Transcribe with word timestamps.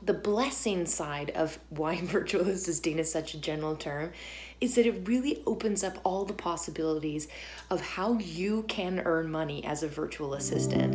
the 0.00 0.14
blessing 0.14 0.86
side 0.86 1.30
of 1.30 1.58
why 1.70 2.00
virtual 2.02 2.48
assisting 2.48 2.98
is 2.98 3.10
such 3.10 3.34
a 3.34 3.40
general 3.40 3.76
term 3.76 4.12
is 4.60 4.74
that 4.76 4.86
it 4.86 5.06
really 5.08 5.42
opens 5.46 5.82
up 5.82 5.98
all 6.04 6.24
the 6.24 6.32
possibilities 6.32 7.28
of 7.70 7.80
how 7.80 8.18
you 8.18 8.62
can 8.68 9.00
earn 9.00 9.30
money 9.30 9.64
as 9.64 9.82
a 9.82 9.88
virtual 9.88 10.34
assistant. 10.34 10.94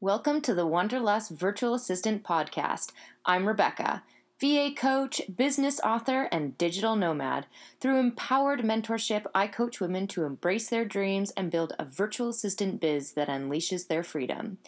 Welcome 0.00 0.40
to 0.42 0.54
the 0.54 0.66
Wanderlust 0.66 1.30
Virtual 1.30 1.74
Assistant 1.74 2.24
Podcast. 2.24 2.90
I'm 3.24 3.46
Rebecca. 3.46 4.02
VA 4.38 4.70
coach, 4.76 5.22
business 5.34 5.80
author, 5.80 6.28
and 6.30 6.58
digital 6.58 6.94
nomad. 6.94 7.46
Through 7.80 7.98
empowered 7.98 8.60
mentorship, 8.60 9.24
I 9.34 9.46
coach 9.46 9.80
women 9.80 10.06
to 10.08 10.24
embrace 10.24 10.68
their 10.68 10.84
dreams 10.84 11.30
and 11.38 11.50
build 11.50 11.72
a 11.78 11.86
virtual 11.86 12.28
assistant 12.28 12.78
biz 12.78 13.12
that 13.12 13.28
unleashes 13.28 13.88
their 13.88 14.02
freedom. 14.02 14.58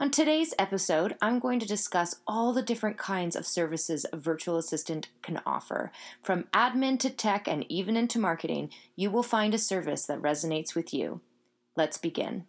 On 0.00 0.10
today's 0.10 0.52
episode, 0.58 1.14
I'm 1.22 1.38
going 1.38 1.60
to 1.60 1.66
discuss 1.66 2.16
all 2.26 2.52
the 2.52 2.62
different 2.62 2.98
kinds 2.98 3.36
of 3.36 3.46
services 3.46 4.04
a 4.12 4.16
virtual 4.16 4.56
assistant 4.56 5.06
can 5.22 5.40
offer. 5.46 5.92
From 6.20 6.48
admin 6.52 6.98
to 6.98 7.10
tech 7.10 7.46
and 7.46 7.64
even 7.70 7.96
into 7.96 8.18
marketing, 8.18 8.70
you 8.96 9.12
will 9.12 9.22
find 9.22 9.54
a 9.54 9.58
service 9.58 10.06
that 10.06 10.20
resonates 10.20 10.74
with 10.74 10.92
you. 10.92 11.20
Let's 11.76 11.98
begin. 11.98 12.46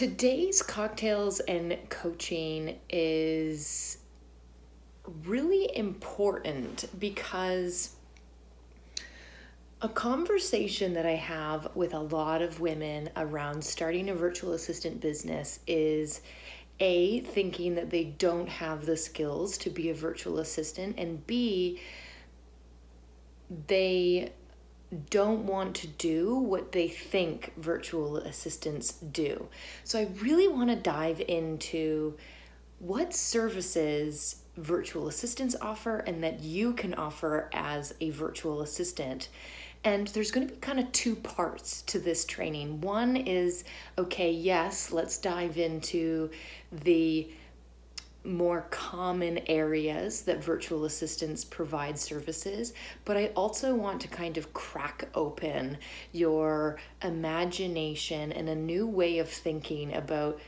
Today's 0.00 0.62
cocktails 0.62 1.40
and 1.40 1.76
coaching 1.90 2.78
is 2.88 3.98
really 5.26 5.76
important 5.76 6.86
because 6.98 7.96
a 9.82 9.90
conversation 9.90 10.94
that 10.94 11.04
I 11.04 11.16
have 11.16 11.68
with 11.76 11.92
a 11.92 12.00
lot 12.00 12.40
of 12.40 12.60
women 12.60 13.10
around 13.14 13.62
starting 13.62 14.08
a 14.08 14.14
virtual 14.14 14.54
assistant 14.54 15.02
business 15.02 15.60
is 15.66 16.22
A, 16.80 17.20
thinking 17.20 17.74
that 17.74 17.90
they 17.90 18.04
don't 18.04 18.48
have 18.48 18.86
the 18.86 18.96
skills 18.96 19.58
to 19.58 19.68
be 19.68 19.90
a 19.90 19.94
virtual 19.94 20.38
assistant, 20.38 20.94
and 20.96 21.26
B, 21.26 21.78
they 23.66 24.32
don't 25.10 25.46
want 25.46 25.76
to 25.76 25.86
do 25.86 26.34
what 26.34 26.72
they 26.72 26.88
think 26.88 27.52
virtual 27.56 28.16
assistants 28.16 28.92
do. 28.92 29.48
So 29.84 30.00
I 30.00 30.08
really 30.20 30.48
want 30.48 30.70
to 30.70 30.76
dive 30.76 31.20
into 31.20 32.16
what 32.80 33.14
services 33.14 34.42
virtual 34.56 35.08
assistants 35.08 35.54
offer 35.60 35.98
and 35.98 36.22
that 36.24 36.40
you 36.40 36.72
can 36.72 36.94
offer 36.94 37.48
as 37.52 37.94
a 38.00 38.10
virtual 38.10 38.62
assistant. 38.62 39.28
And 39.84 40.08
there's 40.08 40.30
going 40.30 40.48
to 40.48 40.54
be 40.54 40.60
kind 40.60 40.80
of 40.80 40.90
two 40.92 41.14
parts 41.16 41.82
to 41.82 41.98
this 41.98 42.24
training. 42.24 42.80
One 42.80 43.16
is 43.16 43.64
okay, 43.96 44.30
yes, 44.30 44.92
let's 44.92 45.16
dive 45.18 45.56
into 45.56 46.30
the 46.70 47.30
more 48.24 48.66
common 48.70 49.38
areas 49.46 50.22
that 50.22 50.44
virtual 50.44 50.84
assistants 50.84 51.44
provide 51.44 51.98
services, 51.98 52.74
but 53.04 53.16
I 53.16 53.26
also 53.28 53.74
want 53.74 54.00
to 54.02 54.08
kind 54.08 54.36
of 54.36 54.52
crack 54.52 55.08
open 55.14 55.78
your 56.12 56.78
imagination 57.02 58.32
and 58.32 58.48
a 58.48 58.54
new 58.54 58.86
way 58.86 59.18
of 59.18 59.28
thinking 59.28 59.94
about 59.94 60.38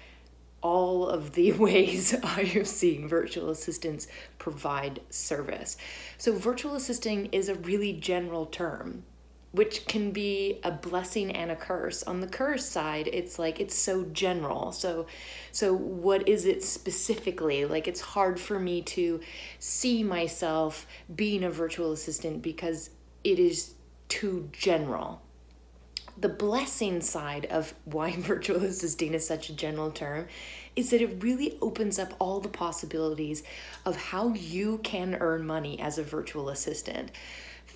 all 0.61 1.09
of 1.09 1.33
the 1.33 1.53
ways 1.67 2.15
I 2.23 2.45
have 2.45 2.69
seen 2.69 3.09
virtual 3.09 3.51
assistants 3.51 4.07
provide 4.39 5.01
service. 5.11 5.77
So, 6.19 6.33
virtual 6.33 6.75
assisting 6.75 7.27
is 7.27 7.49
a 7.49 7.55
really 7.55 7.93
general 7.93 8.47
term 8.47 9.05
which 9.53 9.87
can 9.87 10.11
be 10.11 10.59
a 10.65 10.71
blessing 10.71 11.31
and 11.31 11.51
a 11.51 11.57
curse. 11.57 12.03
On 12.03 12.21
the 12.21 12.27
curse 12.27 12.67
side, 12.67 13.09
it's 13.13 13.39
like 13.39 13.61
it's 13.61 13.77
so 13.77 14.05
general. 14.05 14.73
So 14.73 15.07
so 15.53 15.75
what 15.75 16.27
is 16.27 16.47
it 16.47 16.63
specifically? 16.65 17.67
Like 17.67 17.87
it's 17.87 18.01
hard 18.01 18.41
for 18.41 18.59
me 18.59 18.83
to 18.83 19.21
see 19.59 20.03
myself 20.03 20.87
being 21.15 21.45
a 21.45 21.51
virtual 21.51 21.93
assistant 21.93 22.43
because 22.43 22.91
it 23.25 23.39
is 23.39 23.75
too 24.09 24.49
general. 24.53 25.21
The 26.19 26.29
blessing 26.29 27.01
side 27.01 27.47
of 27.47 27.75
why 27.85 28.13
virtual 28.19 28.63
assisting 28.65 29.15
is 29.15 29.27
such 29.27 29.51
a 29.51 29.55
general 29.55 29.91
term 29.91 30.29
is 30.77 30.91
that 30.91 31.03
it 31.03 31.23
really 31.23 31.59
opens 31.61 31.99
up 31.99 32.15
all 32.19 32.41
the 32.41 32.49
possibilities 32.49 33.43
of 33.85 33.97
how 33.97 34.33
you 34.35 34.79
can 34.79 35.15
earn 35.17 35.47
money 35.47 35.79
as 35.79 35.99
a 35.99 36.03
virtual 36.03 36.49
assistant. 36.49 37.11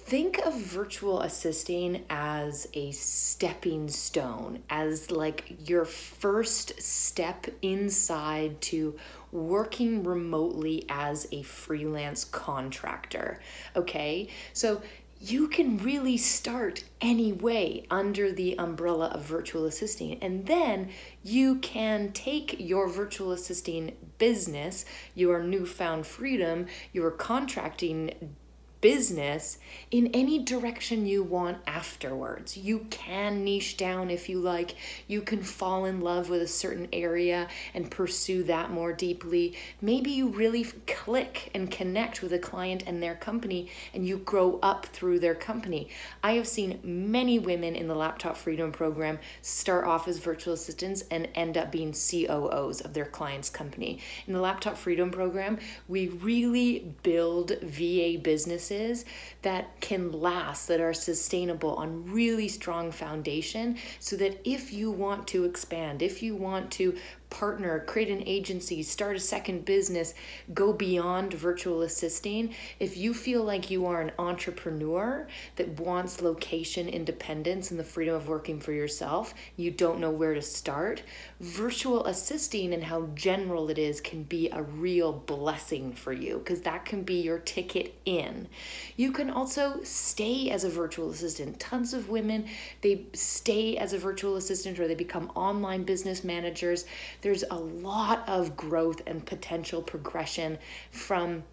Think 0.06 0.38
of 0.38 0.54
virtual 0.54 1.22
assisting 1.22 2.04
as 2.08 2.68
a 2.74 2.92
stepping 2.92 3.88
stone, 3.88 4.62
as 4.70 5.10
like 5.10 5.56
your 5.68 5.84
first 5.84 6.80
step 6.80 7.48
inside 7.60 8.60
to 8.60 8.96
working 9.32 10.04
remotely 10.04 10.84
as 10.88 11.26
a 11.32 11.42
freelance 11.42 12.24
contractor. 12.24 13.40
Okay, 13.74 14.28
so 14.52 14.80
you 15.20 15.48
can 15.48 15.76
really 15.78 16.18
start 16.18 16.84
anyway 17.00 17.84
under 17.90 18.30
the 18.30 18.56
umbrella 18.60 19.06
of 19.06 19.24
virtual 19.24 19.64
assisting. 19.64 20.22
And 20.22 20.46
then 20.46 20.90
you 21.24 21.56
can 21.56 22.12
take 22.12 22.54
your 22.60 22.88
virtual 22.88 23.32
assisting 23.32 23.96
business, 24.18 24.84
your 25.16 25.42
newfound 25.42 26.06
freedom, 26.06 26.66
your 26.92 27.10
contracting 27.10 28.36
business 28.80 29.58
in 29.90 30.08
any 30.08 30.38
direction 30.38 31.06
you 31.06 31.22
want 31.22 31.58
afterwards. 31.66 32.56
You 32.56 32.86
can 32.90 33.44
niche 33.44 33.76
down 33.76 34.10
if 34.10 34.28
you 34.28 34.38
like. 34.38 34.76
You 35.06 35.22
can 35.22 35.42
fall 35.42 35.84
in 35.84 36.00
love 36.00 36.28
with 36.28 36.42
a 36.42 36.46
certain 36.46 36.88
area 36.92 37.48
and 37.74 37.90
pursue 37.90 38.42
that 38.44 38.70
more 38.70 38.92
deeply. 38.92 39.56
Maybe 39.80 40.10
you 40.10 40.28
really 40.28 40.64
click 40.86 41.50
and 41.54 41.70
connect 41.70 42.22
with 42.22 42.32
a 42.32 42.38
client 42.38 42.84
and 42.86 43.02
their 43.02 43.14
company 43.14 43.70
and 43.94 44.06
you 44.06 44.18
grow 44.18 44.58
up 44.62 44.86
through 44.86 45.20
their 45.20 45.34
company. 45.34 45.88
I 46.22 46.32
have 46.32 46.46
seen 46.46 46.80
many 46.82 47.38
women 47.38 47.76
in 47.76 47.88
the 47.88 47.94
Laptop 47.94 48.36
Freedom 48.36 48.72
Program 48.72 49.18
start 49.42 49.84
off 49.86 50.08
as 50.08 50.18
virtual 50.18 50.54
assistants 50.54 51.04
and 51.10 51.28
end 51.34 51.56
up 51.56 51.72
being 51.72 51.92
COOs 51.92 52.80
of 52.80 52.94
their 52.94 53.06
client's 53.06 53.50
company. 53.50 54.00
In 54.26 54.32
the 54.32 54.40
Laptop 54.40 54.76
Freedom 54.76 55.10
Program, 55.10 55.58
we 55.88 56.08
really 56.08 56.94
build 57.02 57.52
VA 57.62 58.18
business 58.22 58.70
businesses 58.76 59.04
that 59.42 59.80
can 59.80 60.12
last, 60.12 60.68
that 60.68 60.80
are 60.80 60.94
sustainable 60.94 61.74
on 61.76 62.04
really 62.10 62.48
strong 62.48 62.90
foundation, 62.90 63.76
so 64.00 64.16
that 64.16 64.40
if 64.48 64.72
you 64.72 64.90
want 64.90 65.26
to 65.28 65.44
expand, 65.44 66.02
if 66.02 66.22
you 66.22 66.34
want 66.34 66.70
to 66.72 66.96
partner, 67.30 67.80
create 67.86 68.08
an 68.08 68.22
agency, 68.26 68.82
start 68.82 69.16
a 69.16 69.20
second 69.20 69.64
business, 69.64 70.14
go 70.54 70.72
beyond 70.72 71.32
virtual 71.34 71.82
assisting. 71.82 72.54
If 72.80 72.96
you 72.96 73.12
feel 73.14 73.42
like 73.44 73.70
you 73.70 73.86
are 73.86 74.00
an 74.00 74.12
entrepreneur 74.18 75.26
that 75.56 75.80
wants 75.80 76.22
location 76.22 76.88
independence 76.88 77.70
and 77.70 77.80
the 77.80 77.84
freedom 77.84 78.14
of 78.14 78.28
working 78.28 78.60
for 78.60 78.72
yourself, 78.72 79.34
you 79.56 79.70
don't 79.70 80.00
know 80.00 80.10
where 80.10 80.34
to 80.34 80.42
start, 80.42 81.02
virtual 81.40 82.06
assisting 82.06 82.72
and 82.72 82.84
how 82.84 83.08
general 83.14 83.70
it 83.70 83.78
is 83.78 84.00
can 84.00 84.22
be 84.22 84.48
a 84.50 84.62
real 84.62 85.12
blessing 85.12 85.92
for 85.92 86.12
you 86.12 86.38
because 86.38 86.60
that 86.62 86.84
can 86.84 87.02
be 87.02 87.20
your 87.20 87.38
ticket 87.38 87.94
in. 88.04 88.48
You 88.96 89.12
can 89.12 89.30
also 89.30 89.80
stay 89.82 90.50
as 90.50 90.64
a 90.64 90.70
virtual 90.70 91.10
assistant. 91.10 91.60
Tons 91.60 91.92
of 91.92 92.08
women, 92.08 92.46
they 92.80 93.06
stay 93.12 93.76
as 93.76 93.92
a 93.92 93.98
virtual 93.98 94.36
assistant 94.36 94.78
or 94.78 94.88
they 94.88 94.94
become 94.94 95.30
online 95.34 95.84
business 95.84 96.24
managers 96.24 96.86
there's 97.20 97.44
a 97.50 97.56
lot 97.56 98.28
of 98.28 98.56
growth 98.56 99.02
and 99.06 99.24
potential 99.24 99.82
progression 99.82 100.58
from 100.90 101.44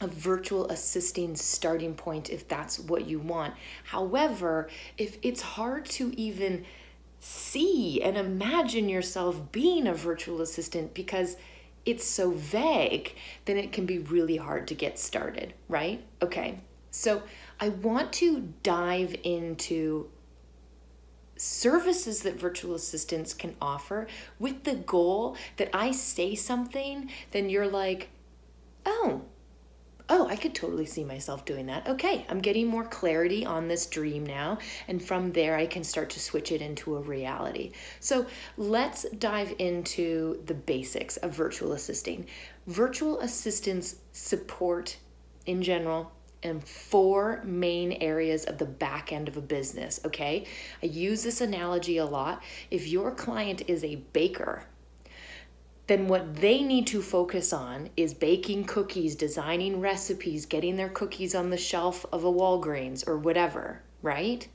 a 0.00 0.06
virtual 0.06 0.68
assisting 0.68 1.34
starting 1.36 1.94
point 1.94 2.30
if 2.30 2.46
that's 2.48 2.78
what 2.78 3.06
you 3.06 3.18
want. 3.18 3.54
However, 3.84 4.68
if 4.98 5.18
it's 5.22 5.40
hard 5.40 5.86
to 5.86 6.12
even 6.18 6.64
see 7.20 8.02
and 8.02 8.16
imagine 8.16 8.88
yourself 8.88 9.50
being 9.52 9.86
a 9.86 9.94
virtual 9.94 10.42
assistant 10.42 10.92
because 10.92 11.36
it's 11.86 12.06
so 12.06 12.32
vague, 12.32 13.14
then 13.44 13.56
it 13.56 13.72
can 13.72 13.86
be 13.86 13.98
really 13.98 14.36
hard 14.36 14.68
to 14.68 14.74
get 14.74 14.98
started, 14.98 15.54
right? 15.68 16.04
Okay, 16.20 16.60
so 16.90 17.22
I 17.60 17.68
want 17.70 18.12
to 18.14 18.52
dive 18.62 19.14
into 19.22 20.10
services 21.36 22.22
that 22.22 22.40
virtual 22.40 22.74
assistants 22.74 23.34
can 23.34 23.54
offer 23.60 24.06
with 24.38 24.64
the 24.64 24.74
goal 24.74 25.36
that 25.56 25.70
I 25.72 25.92
say 25.92 26.34
something, 26.34 27.10
then 27.30 27.50
you're 27.50 27.68
like, 27.68 28.08
oh, 28.84 29.22
oh, 30.08 30.28
I 30.28 30.36
could 30.36 30.54
totally 30.54 30.86
see 30.86 31.04
myself 31.04 31.44
doing 31.44 31.66
that. 31.66 31.88
Okay, 31.88 32.24
I'm 32.28 32.40
getting 32.40 32.66
more 32.66 32.84
clarity 32.84 33.44
on 33.44 33.68
this 33.68 33.86
dream 33.86 34.24
now. 34.24 34.58
And 34.88 35.02
from 35.02 35.32
there, 35.32 35.56
I 35.56 35.66
can 35.66 35.82
start 35.82 36.10
to 36.10 36.20
switch 36.20 36.52
it 36.52 36.62
into 36.62 36.96
a 36.96 37.00
reality. 37.00 37.72
So 38.00 38.26
let's 38.56 39.04
dive 39.18 39.54
into 39.58 40.42
the 40.46 40.54
basics 40.54 41.16
of 41.18 41.32
virtual 41.32 41.72
assisting. 41.72 42.26
Virtual 42.66 43.20
assistants 43.20 43.96
support 44.12 44.96
in 45.46 45.62
general 45.62 46.12
in 46.46 46.60
four 46.60 47.42
main 47.44 47.92
areas 47.92 48.44
of 48.44 48.58
the 48.58 48.64
back 48.64 49.12
end 49.12 49.28
of 49.28 49.36
a 49.36 49.42
business, 49.42 50.00
okay? 50.04 50.46
I 50.82 50.86
use 50.86 51.22
this 51.22 51.40
analogy 51.40 51.98
a 51.98 52.06
lot. 52.06 52.42
If 52.70 52.88
your 52.88 53.10
client 53.10 53.62
is 53.68 53.84
a 53.84 53.96
baker, 54.12 54.64
then 55.86 56.08
what 56.08 56.36
they 56.36 56.62
need 56.62 56.86
to 56.88 57.00
focus 57.00 57.52
on 57.52 57.90
is 57.96 58.12
baking 58.12 58.64
cookies, 58.64 59.14
designing 59.14 59.80
recipes, 59.80 60.46
getting 60.46 60.76
their 60.76 60.88
cookies 60.88 61.34
on 61.34 61.50
the 61.50 61.56
shelf 61.56 62.04
of 62.12 62.24
a 62.24 62.32
Walgreens 62.32 63.06
or 63.06 63.18
whatever, 63.18 63.82
right? 64.02 64.48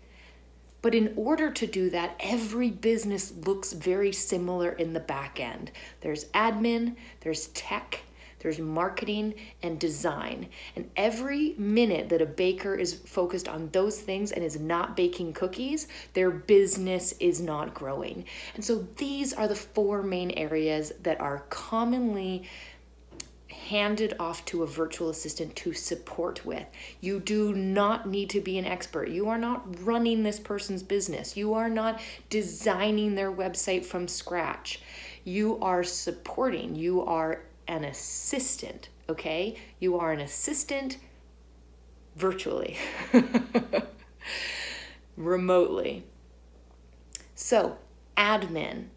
But 0.82 0.96
in 0.96 1.14
order 1.16 1.52
to 1.52 1.68
do 1.68 1.90
that, 1.92 2.16
every 2.20 2.72
business 2.72 3.32
looks 3.46 3.72
very 3.72 4.12
similar 4.12 4.72
in 4.72 4.94
the 4.94 5.00
back 5.00 5.40
end. 5.40 5.72
There's 6.02 6.26
admin, 6.26 6.96
there's 7.22 7.48
tech, 7.50 8.02
there's 8.42 8.60
marketing 8.60 9.36
and 9.64 9.80
design. 9.80 10.48
And 10.76 10.90
every 10.96 11.56
minute 11.58 12.10
that 12.10 12.22
a 12.22 12.26
baker 12.26 12.76
is 12.76 12.94
focused 12.94 13.48
on 13.48 13.70
those 13.72 14.00
things 14.00 14.32
and 14.32 14.44
is 14.44 14.60
not 14.60 14.98
baking 14.98 15.34
cookies, 15.34 15.88
their 16.14 16.32
business 16.32 17.14
is 17.20 17.40
not 17.40 17.74
growing. 17.74 18.26
And 18.56 18.66
so 18.66 18.88
these 18.98 19.34
are 19.34 19.48
the 19.48 19.56
four 19.56 20.02
main 20.02 20.32
areas 20.32 20.92
that 21.04 21.22
are 21.22 21.44
commonly 21.50 22.44
handed 23.72 24.16
off 24.20 24.44
to 24.46 24.64
a 24.64 24.68
virtual 24.68 25.10
assistant 25.10 25.56
to 25.56 25.72
support 25.74 26.46
with. 26.46 26.66
You 27.00 27.20
do 27.20 27.54
not 27.54 28.08
need 28.08 28.30
to 28.32 28.42
be 28.42 28.58
an 28.58 28.66
expert. 28.66 29.10
You 29.10 29.30
are 29.30 29.38
not 29.38 29.86
running 29.86 30.24
this 30.24 30.40
person's 30.40 30.84
business. 30.84 31.38
You 31.38 31.54
are 31.54 31.70
not 31.70 32.02
designing 32.30 33.16
their 33.16 33.32
website 33.32 33.86
from 33.86 34.08
scratch. 34.08 34.82
You 35.24 35.60
are 35.62 35.84
supporting, 35.84 36.76
you 36.76 37.02
are 37.04 37.44
an 37.72 37.86
assistant, 37.86 38.90
okay? 39.10 39.56
You 39.80 39.98
are 39.98 40.12
an 40.12 40.20
assistant 40.20 40.98
virtually, 42.16 42.78
remotely. 45.18 46.04
So, 47.34 47.78
admin. 48.18 48.88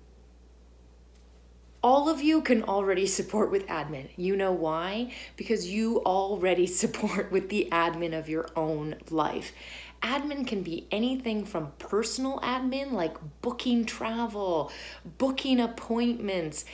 All 1.82 2.08
of 2.08 2.22
you 2.22 2.40
can 2.40 2.62
already 2.64 3.06
support 3.06 3.50
with 3.50 3.66
admin. 3.66 4.08
You 4.16 4.36
know 4.36 4.52
why? 4.52 5.12
Because 5.36 5.70
you 5.70 6.02
already 6.04 6.66
support 6.66 7.30
with 7.30 7.50
the 7.50 7.68
admin 7.70 8.18
of 8.18 8.28
your 8.28 8.48
own 8.56 8.96
life. 9.10 9.52
Admin 10.02 10.46
can 10.46 10.62
be 10.62 10.86
anything 10.90 11.44
from 11.44 11.72
personal 11.78 12.40
admin, 12.40 12.92
like 12.92 13.16
booking 13.40 13.84
travel, 13.84 14.72
booking 15.18 15.60
appointments, 15.60 16.64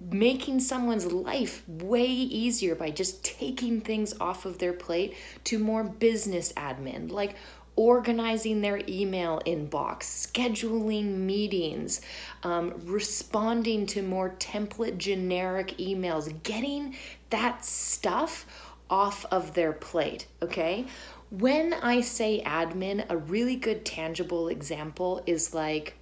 making 0.00 0.60
someone's 0.60 1.06
life 1.06 1.62
way 1.68 2.06
easier 2.06 2.74
by 2.74 2.90
just 2.90 3.24
taking 3.24 3.80
things 3.80 4.14
off 4.20 4.44
of 4.44 4.58
their 4.58 4.72
plate 4.72 5.14
to 5.44 5.58
more 5.58 5.84
business 5.84 6.52
admin, 6.54 7.10
like 7.10 7.36
organizing 7.76 8.62
their 8.62 8.80
email 8.88 9.40
inbox, 9.46 10.02
scheduling 10.04 11.18
meetings, 11.18 12.00
um, 12.42 12.72
responding 12.84 13.86
to 13.86 14.02
more 14.02 14.30
template 14.38 14.96
generic 14.96 15.76
emails, 15.78 16.42
getting 16.42 16.96
that 17.30 17.64
stuff 17.64 18.46
off 18.88 19.26
of 19.30 19.52
their 19.54 19.72
plate, 19.72 20.26
okay? 20.40 20.86
When 21.30 21.74
I 21.74 22.00
say 22.00 22.42
admin, 22.46 23.04
a 23.10 23.16
really 23.16 23.56
good 23.56 23.84
tangible 23.84 24.48
example 24.48 25.22
is 25.26 25.52
like 25.52 25.95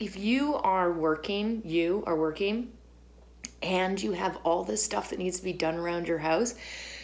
if 0.00 0.16
you 0.16 0.54
are 0.54 0.90
working, 0.90 1.62
you 1.64 2.02
are 2.06 2.16
working, 2.16 2.72
and 3.62 4.02
you 4.02 4.12
have 4.12 4.38
all 4.44 4.64
this 4.64 4.82
stuff 4.82 5.10
that 5.10 5.18
needs 5.18 5.38
to 5.38 5.44
be 5.44 5.52
done 5.52 5.76
around 5.76 6.08
your 6.08 6.18
house, 6.18 6.54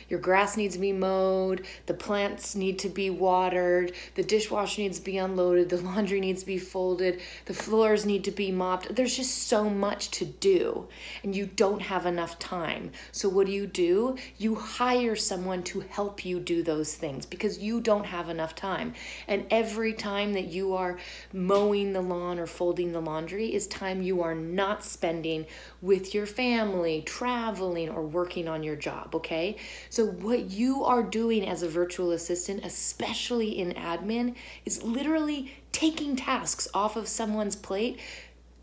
your 0.08 0.20
grass 0.20 0.56
needs 0.56 0.74
to 0.74 0.80
be 0.80 0.92
mowed, 0.92 1.66
the 1.86 1.94
plants 1.94 2.54
need 2.54 2.78
to 2.80 2.88
be 2.88 3.10
watered, 3.10 3.92
the 4.14 4.22
dishwasher 4.22 4.82
needs 4.82 4.98
to 4.98 5.04
be 5.04 5.18
unloaded, 5.18 5.68
the 5.68 5.78
laundry 5.78 6.20
needs 6.20 6.40
to 6.40 6.46
be 6.46 6.58
folded, 6.58 7.20
the 7.46 7.54
floors 7.54 8.06
need 8.06 8.24
to 8.24 8.30
be 8.30 8.52
mopped. 8.52 8.94
There's 8.94 9.16
just 9.16 9.48
so 9.48 9.68
much 9.68 10.10
to 10.12 10.24
do, 10.24 10.86
and 11.22 11.34
you 11.34 11.46
don't 11.46 11.82
have 11.82 12.06
enough 12.06 12.38
time. 12.38 12.92
So, 13.12 13.28
what 13.28 13.46
do 13.46 13.52
you 13.52 13.66
do? 13.66 14.16
You 14.38 14.54
hire 14.54 15.16
someone 15.16 15.62
to 15.64 15.80
help 15.80 16.24
you 16.24 16.40
do 16.40 16.62
those 16.62 16.94
things 16.94 17.26
because 17.26 17.58
you 17.58 17.80
don't 17.80 18.06
have 18.06 18.28
enough 18.28 18.54
time. 18.54 18.94
And 19.28 19.46
every 19.50 19.92
time 19.92 20.32
that 20.34 20.46
you 20.46 20.74
are 20.74 20.98
mowing 21.32 21.92
the 21.92 22.00
lawn 22.00 22.38
or 22.38 22.46
folding 22.46 22.92
the 22.92 23.00
laundry 23.00 23.54
is 23.54 23.66
time 23.66 24.02
you 24.02 24.22
are 24.22 24.34
not 24.34 24.84
spending 24.84 25.46
with 25.82 26.14
your 26.14 26.26
family, 26.26 27.02
traveling, 27.02 27.88
or 27.88 28.02
working 28.02 28.48
on 28.48 28.62
your 28.62 28.76
job, 28.76 29.14
okay? 29.14 29.56
So, 29.96 30.04
what 30.04 30.50
you 30.50 30.84
are 30.84 31.02
doing 31.02 31.48
as 31.48 31.62
a 31.62 31.68
virtual 31.70 32.10
assistant, 32.10 32.66
especially 32.66 33.58
in 33.58 33.72
admin, 33.72 34.34
is 34.66 34.82
literally 34.82 35.54
taking 35.72 36.16
tasks 36.16 36.68
off 36.74 36.96
of 36.96 37.08
someone's 37.08 37.56
plate 37.56 37.98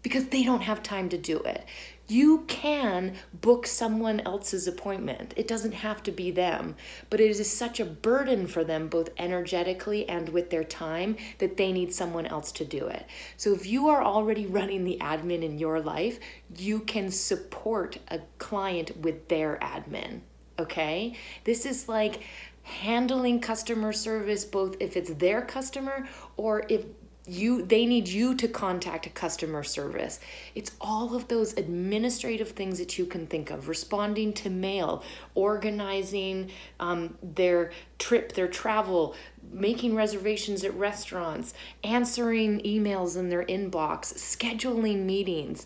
because 0.03 0.27
they 0.27 0.43
don't 0.43 0.61
have 0.61 0.83
time 0.83 1.09
to 1.09 1.17
do 1.17 1.39
it. 1.39 1.65
You 2.07 2.43
can 2.45 3.15
book 3.33 3.65
someone 3.65 4.19
else's 4.19 4.67
appointment. 4.67 5.33
It 5.35 5.47
doesn't 5.47 5.71
have 5.71 6.03
to 6.03 6.11
be 6.11 6.29
them, 6.29 6.75
but 7.09 7.19
it 7.19 7.31
is 7.31 7.51
such 7.51 7.79
a 7.79 7.85
burden 7.85 8.45
for 8.45 8.63
them, 8.63 8.87
both 8.87 9.09
energetically 9.17 10.07
and 10.07 10.29
with 10.29 10.51
their 10.51 10.63
time, 10.63 11.17
that 11.39 11.57
they 11.57 11.71
need 11.71 11.95
someone 11.95 12.27
else 12.27 12.51
to 12.51 12.63
do 12.63 12.85
it. 12.85 13.07
So 13.37 13.53
if 13.55 13.65
you 13.65 13.87
are 13.87 14.03
already 14.03 14.45
running 14.45 14.83
the 14.83 14.99
admin 15.01 15.41
in 15.41 15.57
your 15.57 15.81
life, 15.81 16.19
you 16.55 16.81
can 16.81 17.09
support 17.09 17.97
a 18.09 18.19
client 18.37 18.97
with 19.01 19.29
their 19.29 19.57
admin 19.63 20.21
okay? 20.63 21.15
This 21.43 21.65
is 21.65 21.87
like 21.87 22.21
handling 22.63 23.39
customer 23.39 23.93
service 23.93 24.45
both 24.45 24.77
if 24.79 24.95
it's 24.95 25.13
their 25.15 25.41
customer 25.41 26.07
or 26.37 26.63
if 26.69 26.85
you 27.25 27.63
they 27.63 27.85
need 27.85 28.07
you 28.07 28.35
to 28.35 28.47
contact 28.47 29.05
a 29.05 29.09
customer 29.09 29.63
service. 29.63 30.19
It's 30.55 30.71
all 30.81 31.15
of 31.15 31.27
those 31.29 31.53
administrative 31.53 32.49
things 32.49 32.79
that 32.79 32.97
you 32.97 33.05
can 33.05 33.27
think 33.27 33.49
of. 33.49 33.69
Responding 33.69 34.33
to 34.33 34.49
mail 34.49 35.03
organizing 35.33 36.51
um, 36.81 37.17
their 37.21 37.71
trip 37.97 38.33
their 38.33 38.49
travel 38.49 39.15
making 39.51 39.95
reservations 39.95 40.63
at 40.65 40.73
restaurants 40.75 41.53
answering 41.83 42.59
emails 42.61 43.15
in 43.15 43.29
their 43.29 43.45
inbox 43.45 44.13
scheduling 44.15 45.05
meetings 45.05 45.65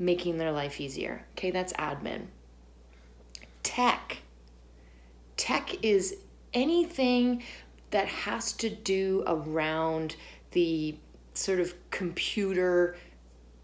making 0.00 0.38
their 0.38 0.52
life 0.52 0.80
easier. 0.80 1.24
Okay 1.36 1.52
that's 1.52 1.72
admin. 1.74 2.26
Tech 3.62 4.18
tech 5.38 5.82
is 5.82 6.16
anything 6.52 7.42
that 7.90 8.06
has 8.06 8.52
to 8.52 8.68
do 8.68 9.24
around 9.26 10.16
the 10.50 10.94
sort 11.32 11.60
of 11.60 11.74
computer 11.90 12.96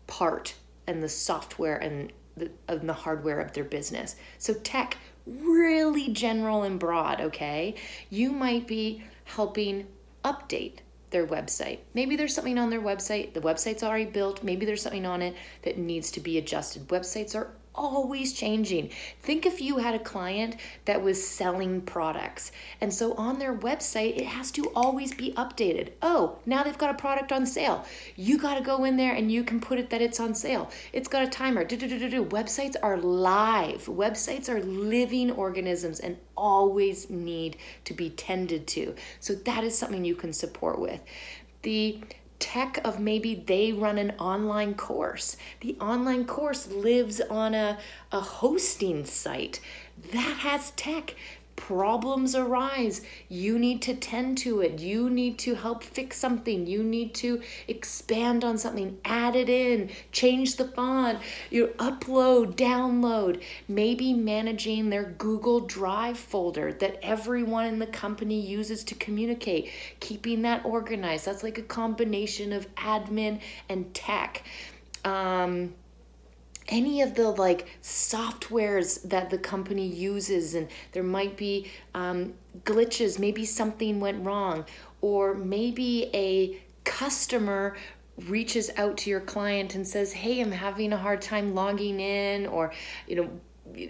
part 0.06 0.54
and 0.86 1.02
the 1.02 1.08
software 1.08 1.76
and 1.76 2.10
the, 2.36 2.50
and 2.68 2.88
the 2.88 2.94
hardware 2.94 3.40
of 3.40 3.52
their 3.52 3.64
business. 3.64 4.16
So, 4.38 4.54
tech, 4.54 4.96
really 5.26 6.08
general 6.08 6.62
and 6.62 6.78
broad, 6.78 7.20
okay? 7.20 7.74
You 8.10 8.32
might 8.32 8.66
be 8.66 9.02
helping 9.24 9.86
update 10.24 10.78
their 11.10 11.26
website. 11.26 11.78
Maybe 11.94 12.16
there's 12.16 12.34
something 12.34 12.58
on 12.58 12.70
their 12.70 12.80
website, 12.80 13.34
the 13.34 13.40
website's 13.40 13.82
already 13.82 14.06
built, 14.06 14.42
maybe 14.42 14.66
there's 14.66 14.82
something 14.82 15.06
on 15.06 15.22
it 15.22 15.36
that 15.62 15.78
needs 15.78 16.10
to 16.12 16.20
be 16.20 16.38
adjusted. 16.38 16.88
Websites 16.88 17.34
are 17.34 17.52
always 17.74 18.32
changing. 18.32 18.90
Think 19.20 19.46
if 19.46 19.60
you 19.60 19.78
had 19.78 19.94
a 19.94 19.98
client 19.98 20.56
that 20.84 21.02
was 21.02 21.26
selling 21.26 21.80
products, 21.80 22.52
and 22.80 22.92
so 22.92 23.14
on 23.14 23.38
their 23.38 23.56
website, 23.56 24.16
it 24.16 24.26
has 24.26 24.50
to 24.52 24.70
always 24.74 25.12
be 25.14 25.32
updated. 25.32 25.90
Oh, 26.02 26.38
now 26.46 26.62
they've 26.62 26.78
got 26.78 26.90
a 26.90 26.94
product 26.94 27.32
on 27.32 27.46
sale. 27.46 27.84
You 28.16 28.38
got 28.38 28.56
to 28.56 28.64
go 28.64 28.84
in 28.84 28.96
there 28.96 29.14
and 29.14 29.30
you 29.30 29.44
can 29.44 29.60
put 29.60 29.78
it 29.78 29.90
that 29.90 30.02
it's 30.02 30.20
on 30.20 30.34
sale. 30.34 30.70
It's 30.92 31.08
got 31.08 31.24
a 31.24 31.28
timer. 31.28 31.64
Do-do-do-do-do. 31.64 32.26
Websites 32.26 32.76
are 32.82 32.96
live, 32.96 33.86
websites 33.86 34.48
are 34.48 34.60
living 34.60 35.30
organisms 35.30 36.00
and 36.00 36.16
always 36.36 37.10
need 37.10 37.56
to 37.84 37.94
be 37.94 38.10
tended 38.10 38.66
to. 38.68 38.94
So 39.20 39.34
that 39.34 39.64
is 39.64 39.76
something 39.76 40.04
you 40.04 40.14
can 40.14 40.32
support 40.32 40.78
with. 40.78 41.00
The 41.62 42.00
tech 42.38 42.78
of 42.84 43.00
maybe 43.00 43.34
they 43.34 43.72
run 43.72 43.98
an 43.98 44.12
online 44.18 44.74
course. 44.74 45.36
The 45.60 45.76
online 45.80 46.24
course 46.26 46.68
lives 46.68 47.20
on 47.20 47.54
a, 47.54 47.78
a 48.12 48.20
hosting 48.20 49.04
site 49.04 49.60
that 50.12 50.38
has 50.38 50.72
tech. 50.72 51.14
Problems 51.56 52.34
arise. 52.34 53.02
You 53.28 53.58
need 53.58 53.82
to 53.82 53.94
tend 53.94 54.38
to 54.38 54.60
it. 54.60 54.80
You 54.80 55.08
need 55.10 55.38
to 55.40 55.54
help 55.54 55.82
fix 55.82 56.16
something. 56.16 56.66
You 56.66 56.82
need 56.82 57.14
to 57.16 57.40
expand 57.68 58.44
on 58.44 58.58
something, 58.58 58.98
add 59.04 59.36
it 59.36 59.48
in, 59.48 59.90
change 60.12 60.56
the 60.56 60.68
font, 60.68 61.20
you 61.50 61.68
upload, 61.78 62.54
download, 62.56 63.42
maybe 63.68 64.12
managing 64.12 64.90
their 64.90 65.04
Google 65.04 65.60
Drive 65.60 66.18
folder 66.18 66.72
that 66.72 66.98
everyone 67.02 67.66
in 67.66 67.78
the 67.78 67.86
company 67.86 68.40
uses 68.40 68.84
to 68.84 68.94
communicate, 68.96 69.70
keeping 70.00 70.42
that 70.42 70.64
organized. 70.64 71.26
That's 71.26 71.42
like 71.42 71.58
a 71.58 71.62
combination 71.62 72.52
of 72.52 72.72
admin 72.76 73.40
and 73.68 73.92
tech. 73.94 74.42
Um, 75.04 75.74
any 76.68 77.02
of 77.02 77.14
the 77.14 77.28
like 77.30 77.68
softwares 77.82 79.02
that 79.08 79.30
the 79.30 79.38
company 79.38 79.86
uses 79.86 80.54
and 80.54 80.68
there 80.92 81.02
might 81.02 81.36
be 81.36 81.70
um, 81.94 82.34
glitches 82.64 83.18
maybe 83.18 83.44
something 83.44 84.00
went 84.00 84.24
wrong 84.24 84.64
or 85.00 85.34
maybe 85.34 86.10
a 86.14 86.60
customer 86.84 87.76
reaches 88.28 88.70
out 88.76 88.96
to 88.96 89.10
your 89.10 89.20
client 89.20 89.74
and 89.74 89.86
says 89.86 90.12
hey 90.12 90.40
i'm 90.40 90.52
having 90.52 90.92
a 90.92 90.96
hard 90.96 91.20
time 91.20 91.54
logging 91.54 91.98
in 92.00 92.46
or 92.46 92.72
you 93.08 93.16
know 93.16 93.28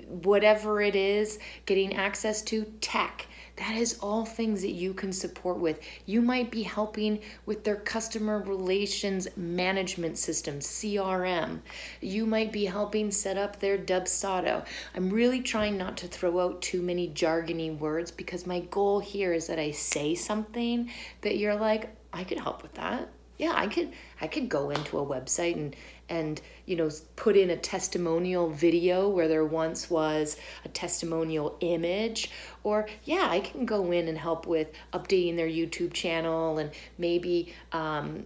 whatever 0.09 0.81
it 0.81 0.97
is 0.97 1.39
getting 1.67 1.95
access 1.95 2.43
to 2.43 2.65
tech 2.81 3.27
that 3.57 3.77
is 3.77 3.99
all 4.01 4.25
things 4.25 4.63
that 4.63 4.73
you 4.73 4.95
can 4.95 5.13
support 5.13 5.59
with. 5.59 5.79
You 6.07 6.21
might 6.21 6.51
be 6.51 6.63
helping 6.63 7.21
with 7.47 7.63
their 7.63 7.77
customer 7.77 8.41
relations 8.41 9.29
management 9.37 10.19
system, 10.19 10.59
CRM. 10.59 11.61
You 12.01 12.27
might 12.27 12.51
be 12.51 12.65
helping 12.65 13.13
set 13.13 13.39
up 13.39 13.61
their 13.61 13.79
Dubsado. 13.79 14.67
I'm 14.95 15.09
really 15.11 15.41
trying 15.41 15.79
not 15.79 15.97
to 15.99 16.09
throw 16.09 16.41
out 16.41 16.63
too 16.63 16.83
many 16.83 17.09
jargony 17.09 17.79
words 17.79 18.11
because 18.11 18.45
my 18.47 18.61
goal 18.61 18.99
here 18.99 19.33
is 19.33 19.47
that 19.47 19.61
I 19.61 19.71
say 19.71 20.17
something 20.17 20.91
that 21.21 21.37
you're 21.37 21.55
like, 21.55 21.95
I 22.13 22.25
could 22.25 22.41
help 22.41 22.63
with 22.63 22.75
that. 22.75 23.09
Yeah, 23.39 23.53
I 23.55 23.67
could 23.67 23.93
I 24.21 24.29
could 24.29 24.49
go 24.49 24.71
into 24.71 24.99
a 24.99 25.05
website 25.05 25.55
and 25.55 25.75
and 26.09 26.41
you 26.67 26.77
know 26.77 26.91
put 27.17 27.37
in 27.37 27.51
a 27.51 27.57
testimonial 27.57 28.51
video 28.51 29.09
where 29.09 29.29
there 29.29 29.45
once 29.45 29.91
was 29.91 30.37
a 30.65 30.69
testimonial 30.69 31.57
image. 31.61 32.31
Or 32.63 32.89
yeah 33.05 33.27
i 33.29 33.41
can 33.41 33.67
go 33.67 33.93
in 33.93 34.09
and 34.09 34.17
help 34.17 34.47
with 34.47 34.73
updating 34.93 35.37
their 35.37 35.49
youtube 35.49 35.93
channel 35.93 36.59
and 36.59 36.71
maybe 36.97 37.55
um, 37.73 38.25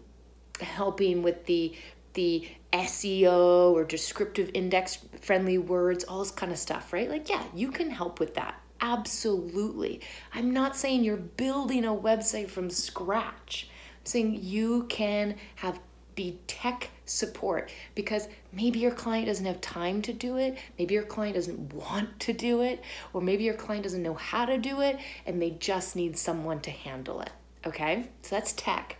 helping 0.60 1.22
with 1.22 1.46
the 1.46 1.74
the 2.14 2.48
seo 2.72 3.72
or 3.72 3.84
descriptive 3.84 4.50
index 4.54 4.98
friendly 5.20 5.58
words 5.58 6.04
all 6.04 6.20
this 6.20 6.30
kind 6.30 6.52
of 6.52 6.58
stuff 6.58 6.92
right? 6.92 7.08
Like 7.10 7.28
yeah 7.28 7.44
you 7.54 7.70
can 7.70 7.90
help 7.90 8.20
with 8.20 8.34
that. 8.34 8.60
Absolutely. 8.80 10.00
I'm 10.32 10.52
not 10.52 10.76
saying 10.76 11.02
you're 11.02 11.16
building 11.16 11.84
a 11.84 11.94
website 11.94 12.48
from 12.48 12.70
scratch. 12.70 13.68
I'm 14.00 14.06
saying 14.06 14.38
you 14.42 14.84
can 14.84 15.34
have 15.56 15.80
be 16.18 16.36
tech 16.48 16.90
support 17.06 17.70
because 17.94 18.26
maybe 18.52 18.80
your 18.80 18.90
client 18.90 19.26
doesn't 19.26 19.46
have 19.46 19.60
time 19.60 20.02
to 20.02 20.12
do 20.12 20.36
it, 20.36 20.58
maybe 20.76 20.92
your 20.92 21.04
client 21.04 21.36
doesn't 21.36 21.72
want 21.72 22.18
to 22.18 22.32
do 22.32 22.60
it, 22.60 22.82
or 23.12 23.20
maybe 23.20 23.44
your 23.44 23.54
client 23.54 23.84
doesn't 23.84 24.02
know 24.02 24.14
how 24.14 24.44
to 24.44 24.58
do 24.58 24.80
it 24.80 24.98
and 25.26 25.40
they 25.40 25.50
just 25.50 25.94
need 25.94 26.18
someone 26.18 26.58
to 26.60 26.72
handle 26.72 27.20
it. 27.20 27.30
Okay, 27.64 28.08
so 28.22 28.34
that's 28.34 28.52
tech. 28.52 28.96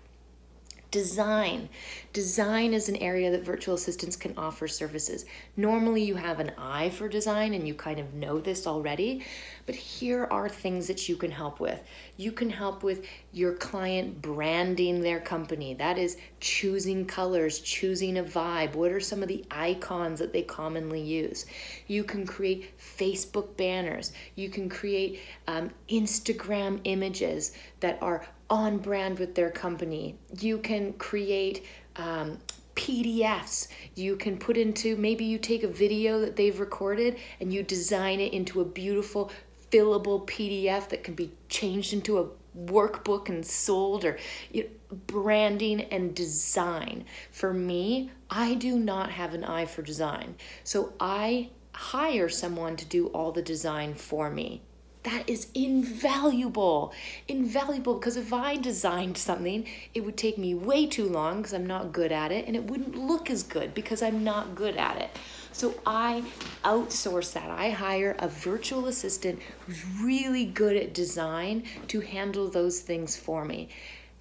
Design. 0.90 1.68
Design 2.14 2.72
is 2.72 2.88
an 2.88 2.96
area 2.96 3.30
that 3.30 3.44
virtual 3.44 3.74
assistants 3.74 4.16
can 4.16 4.32
offer 4.38 4.66
services. 4.66 5.26
Normally, 5.54 6.02
you 6.02 6.14
have 6.14 6.40
an 6.40 6.52
eye 6.56 6.88
for 6.88 7.08
design 7.08 7.52
and 7.52 7.68
you 7.68 7.74
kind 7.74 8.00
of 8.00 8.14
know 8.14 8.38
this 8.38 8.66
already, 8.66 9.22
but 9.66 9.74
here 9.74 10.26
are 10.30 10.48
things 10.48 10.86
that 10.86 11.06
you 11.06 11.16
can 11.16 11.30
help 11.30 11.60
with. 11.60 11.82
You 12.16 12.32
can 12.32 12.48
help 12.48 12.82
with 12.82 13.04
your 13.32 13.52
client 13.52 14.22
branding 14.22 15.02
their 15.02 15.20
company. 15.20 15.74
That 15.74 15.98
is 15.98 16.16
choosing 16.40 17.04
colors, 17.04 17.60
choosing 17.60 18.16
a 18.16 18.24
vibe. 18.24 18.74
What 18.74 18.90
are 18.90 18.98
some 18.98 19.22
of 19.22 19.28
the 19.28 19.44
icons 19.50 20.18
that 20.20 20.32
they 20.32 20.42
commonly 20.42 21.02
use? 21.02 21.44
You 21.86 22.02
can 22.02 22.26
create 22.26 22.78
Facebook 22.78 23.58
banners. 23.58 24.12
You 24.36 24.48
can 24.48 24.70
create 24.70 25.20
um, 25.48 25.70
Instagram 25.90 26.80
images 26.84 27.52
that 27.80 27.98
are 28.00 28.26
on 28.50 28.78
brand 28.78 29.18
with 29.18 29.34
their 29.34 29.50
company. 29.50 30.16
You 30.40 30.58
can 30.58 30.94
create 30.94 31.64
um, 31.96 32.38
PDFs 32.78 33.66
you 33.96 34.14
can 34.14 34.38
put 34.38 34.56
into 34.56 34.96
maybe 34.96 35.24
you 35.24 35.36
take 35.36 35.64
a 35.64 35.68
video 35.68 36.20
that 36.20 36.36
they've 36.36 36.60
recorded 36.60 37.18
and 37.40 37.52
you 37.52 37.64
design 37.64 38.20
it 38.20 38.32
into 38.32 38.60
a 38.60 38.64
beautiful 38.64 39.32
fillable 39.72 40.24
PDF 40.26 40.88
that 40.88 41.02
can 41.02 41.14
be 41.14 41.32
changed 41.48 41.92
into 41.92 42.18
a 42.18 42.28
workbook 42.56 43.28
and 43.28 43.44
sold 43.44 44.04
or 44.04 44.16
you 44.52 44.62
know, 44.62 44.96
branding 45.06 45.82
and 45.82 46.14
design. 46.14 47.04
For 47.32 47.52
me, 47.52 48.10
I 48.30 48.54
do 48.54 48.78
not 48.78 49.10
have 49.10 49.34
an 49.34 49.44
eye 49.44 49.66
for 49.66 49.82
design. 49.82 50.36
So 50.62 50.92
I 51.00 51.50
hire 51.72 52.28
someone 52.28 52.76
to 52.76 52.84
do 52.84 53.08
all 53.08 53.32
the 53.32 53.42
design 53.42 53.94
for 53.94 54.30
me 54.30 54.62
that 55.04 55.28
is 55.28 55.48
invaluable. 55.54 56.92
Invaluable 57.28 57.94
because 57.94 58.16
if 58.16 58.32
I 58.32 58.56
designed 58.56 59.16
something, 59.16 59.66
it 59.94 60.04
would 60.04 60.16
take 60.16 60.38
me 60.38 60.54
way 60.54 60.86
too 60.86 61.08
long 61.08 61.38
because 61.38 61.54
I'm 61.54 61.66
not 61.66 61.92
good 61.92 62.12
at 62.12 62.32
it, 62.32 62.46
and 62.46 62.56
it 62.56 62.64
wouldn't 62.64 62.96
look 62.96 63.30
as 63.30 63.42
good 63.42 63.74
because 63.74 64.02
I'm 64.02 64.24
not 64.24 64.54
good 64.54 64.76
at 64.76 65.00
it. 65.00 65.10
So 65.52 65.74
I 65.86 66.22
outsource 66.64 67.32
that. 67.32 67.50
I 67.50 67.70
hire 67.70 68.16
a 68.18 68.28
virtual 68.28 68.86
assistant 68.86 69.40
who's 69.60 69.84
really 70.00 70.44
good 70.44 70.76
at 70.76 70.94
design 70.94 71.64
to 71.88 72.00
handle 72.00 72.48
those 72.48 72.80
things 72.80 73.16
for 73.16 73.44
me. 73.44 73.68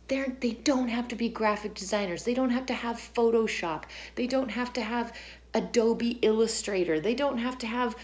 They're, 0.07 0.35
they 0.39 0.53
don't 0.53 0.87
have 0.87 1.07
to 1.09 1.15
be 1.15 1.27
graphic 1.27 1.73
designers. 1.73 2.23
They 2.23 2.33
don't 2.33 2.49
have 2.49 2.65
to 2.67 2.73
have 2.73 2.95
Photoshop. 2.95 3.83
They 4.15 4.25
don't 4.25 4.49
have 4.49 4.71
to 4.73 4.81
have 4.81 5.13
Adobe 5.53 6.19
Illustrator. 6.21 6.99
They 6.99 7.13
don't 7.13 7.39
have 7.39 7.57
to 7.59 7.67
have 7.67 7.95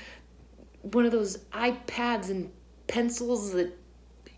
one 0.82 1.06
of 1.06 1.12
those 1.12 1.38
iPads 1.53 2.30
and 2.30 2.51
pencils 2.88 3.52
that 3.54 3.78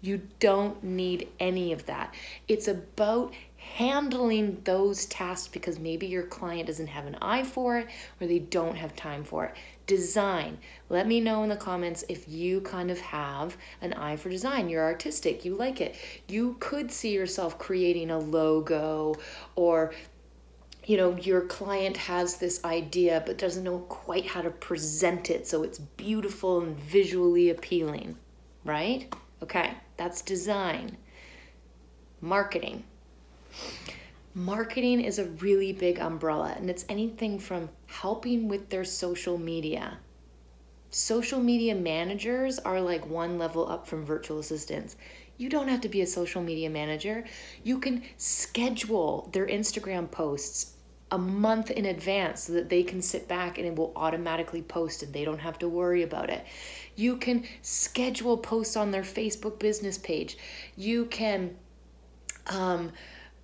you 0.02 0.22
don't 0.40 0.84
need 0.84 1.30
any 1.40 1.72
of 1.72 1.86
that. 1.88 2.14
It's 2.48 2.68
about 2.68 3.34
handling 3.58 4.62
those 4.64 5.08
tasks 5.08 5.48
because 5.48 5.80
maybe 5.80 6.06
your 6.06 6.24
client 6.24 6.68
doesn't 6.68 6.88
have 6.88 7.08
an 7.08 7.18
eye 7.22 7.44
for 7.44 7.80
it 7.80 7.88
or 8.22 8.28
they 8.28 8.40
don't 8.40 8.76
have 8.76 8.96
time 8.96 9.24
for 9.24 9.46
it. 9.46 9.56
Design. 9.88 10.60
Let 10.90 11.08
me 11.08 11.20
know 11.20 11.44
in 11.44 11.50
the 11.50 11.56
comments 11.56 12.04
if 12.08 12.30
you 12.30 12.62
kind 12.62 12.92
of 12.92 13.00
have 13.00 13.58
an 13.82 13.94
eye 13.94 14.16
for 14.16 14.30
design. 14.30 14.70
You're 14.70 14.84
artistic, 14.84 15.44
you 15.44 15.56
like 15.56 15.82
it. 15.82 15.96
You 16.28 16.56
could 16.60 16.92
see 16.92 17.14
yourself 17.14 17.58
creating 17.58 18.12
a 18.12 18.20
logo 18.20 19.16
or 19.56 19.94
you 20.86 20.98
know, 20.98 21.18
your 21.18 21.42
client 21.42 21.98
has 21.98 22.38
this 22.38 22.64
idea 22.64 23.24
but 23.26 23.40
doesn't 23.40 23.64
know 23.64 23.80
quite 23.80 24.28
how 24.28 24.44
to 24.44 24.52
present 24.52 25.32
it 25.32 25.48
so 25.48 25.64
it's 25.64 25.80
beautiful 25.80 26.62
and 26.62 26.78
visually 26.78 27.50
appealing 27.50 28.16
right? 28.66 29.14
Okay, 29.42 29.74
that's 29.96 30.22
design. 30.22 30.98
Marketing. 32.20 32.84
Marketing 34.34 35.00
is 35.00 35.18
a 35.18 35.26
really 35.26 35.72
big 35.72 36.00
umbrella, 36.00 36.56
and 36.58 36.70
it's 36.70 36.86
anything 36.90 37.40
from 37.40 37.70
helping 37.86 38.50
with 38.50 38.70
their 38.70 38.84
social 38.84 39.38
media. 39.38 39.98
Social 40.90 41.40
media 41.40 41.76
managers 41.76 42.60
are 42.60 42.82
like 42.82 43.10
one 43.10 43.38
level 43.38 43.70
up 43.70 43.88
from 43.88 44.04
virtual 44.04 44.40
assistants. 44.40 44.98
You 45.38 45.50
don't 45.50 45.68
have 45.68 45.82
to 45.82 45.90
be 45.90 46.02
a 46.02 46.08
social 46.08 46.42
media 46.42 46.70
manager. 46.70 47.26
You 47.64 47.80
can 47.80 48.04
schedule 48.18 49.30
their 49.32 49.48
Instagram 49.48 50.10
posts 50.10 50.75
a 51.16 51.18
month 51.18 51.72
in 51.72 51.86
advance 51.86 52.44
so 52.44 52.54
that 52.54 52.68
they 52.68 52.84
can 52.84 53.02
sit 53.02 53.26
back 53.26 53.58
and 53.58 53.66
it 53.66 53.74
will 53.74 53.94
automatically 53.96 54.62
post 54.62 55.02
and 55.02 55.14
they 55.14 55.24
don't 55.24 55.40
have 55.40 55.58
to 55.58 55.70
worry 55.70 56.04
about 56.04 56.30
it. 56.30 56.46
You 56.98 57.16
can 57.16 57.46
schedule 57.62 58.38
posts 58.38 58.76
on 58.76 58.92
their 58.92 59.02
Facebook 59.02 59.58
business 59.58 59.98
page. 59.98 60.38
You 60.76 61.06
can 61.06 61.56
um, 62.48 62.92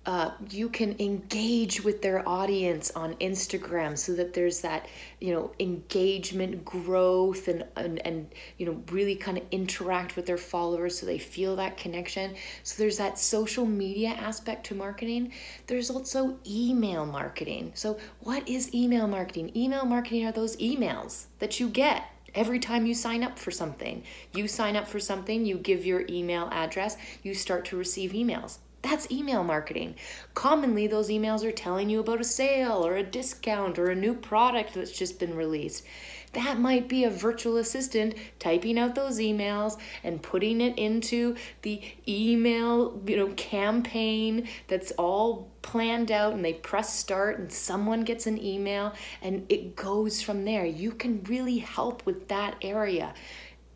uh, 0.04 0.32
you 0.50 0.68
can 0.68 0.96
engage 0.98 1.84
with 1.84 2.02
their 2.02 2.28
audience 2.28 2.90
on 2.96 3.14
Instagram 3.14 3.96
so 3.96 4.14
that 4.14 4.34
there's 4.34 4.60
that 4.60 4.88
you 5.20 5.32
know 5.32 5.52
engagement 5.60 6.64
growth 6.64 7.46
and 7.46 7.64
and, 7.76 8.04
and 8.04 8.34
you 8.58 8.66
know 8.66 8.82
really 8.90 9.14
kind 9.14 9.38
of 9.38 9.44
interact 9.52 10.16
with 10.16 10.26
their 10.26 10.38
followers 10.38 10.98
so 10.98 11.06
they 11.06 11.18
feel 11.18 11.54
that 11.54 11.76
connection 11.76 12.34
so 12.64 12.82
there's 12.82 12.98
that 12.98 13.16
social 13.16 13.64
media 13.64 14.08
aspect 14.08 14.66
to 14.66 14.74
marketing 14.74 15.32
there's 15.68 15.88
also 15.88 16.36
email 16.44 17.06
marketing 17.06 17.70
so 17.74 17.96
what 18.20 18.46
is 18.48 18.74
email 18.74 19.06
marketing 19.06 19.52
email 19.56 19.84
marketing 19.84 20.26
are 20.26 20.32
those 20.32 20.56
emails 20.56 21.26
that 21.38 21.60
you 21.60 21.68
get 21.68 22.08
every 22.34 22.58
time 22.58 22.86
you 22.86 22.94
sign 22.94 23.22
up 23.22 23.38
for 23.38 23.50
something. 23.50 24.02
You 24.34 24.48
sign 24.48 24.74
up 24.74 24.88
for 24.88 24.98
something, 24.98 25.44
you 25.44 25.58
give 25.58 25.84
your 25.84 26.06
email 26.08 26.48
address, 26.50 26.96
you 27.22 27.34
start 27.34 27.66
to 27.66 27.76
receive 27.76 28.12
emails. 28.12 28.56
That's 28.82 29.10
email 29.12 29.44
marketing. 29.44 29.94
Commonly, 30.34 30.88
those 30.88 31.08
emails 31.08 31.44
are 31.44 31.52
telling 31.52 31.88
you 31.88 32.00
about 32.00 32.20
a 32.20 32.24
sale 32.24 32.84
or 32.84 32.96
a 32.96 33.02
discount 33.02 33.78
or 33.78 33.90
a 33.90 33.94
new 33.94 34.12
product 34.12 34.74
that's 34.74 34.90
just 34.90 35.20
been 35.20 35.36
released. 35.36 35.84
That 36.32 36.58
might 36.58 36.88
be 36.88 37.04
a 37.04 37.10
virtual 37.10 37.58
assistant 37.58 38.14
typing 38.40 38.78
out 38.78 38.94
those 38.94 39.18
emails 39.18 39.78
and 40.02 40.20
putting 40.20 40.60
it 40.60 40.76
into 40.78 41.36
the 41.60 41.80
email, 42.08 43.00
you 43.06 43.16
know, 43.18 43.28
campaign 43.34 44.48
that's 44.66 44.90
all 44.92 45.50
planned 45.62 46.10
out 46.10 46.32
and 46.32 46.44
they 46.44 46.54
press 46.54 46.92
start 46.92 47.38
and 47.38 47.52
someone 47.52 48.02
gets 48.02 48.26
an 48.26 48.42
email 48.42 48.94
and 49.20 49.46
it 49.48 49.76
goes 49.76 50.22
from 50.22 50.44
there. 50.44 50.64
You 50.64 50.90
can 50.90 51.22
really 51.24 51.58
help 51.58 52.04
with 52.04 52.28
that 52.28 52.56
area. 52.62 53.14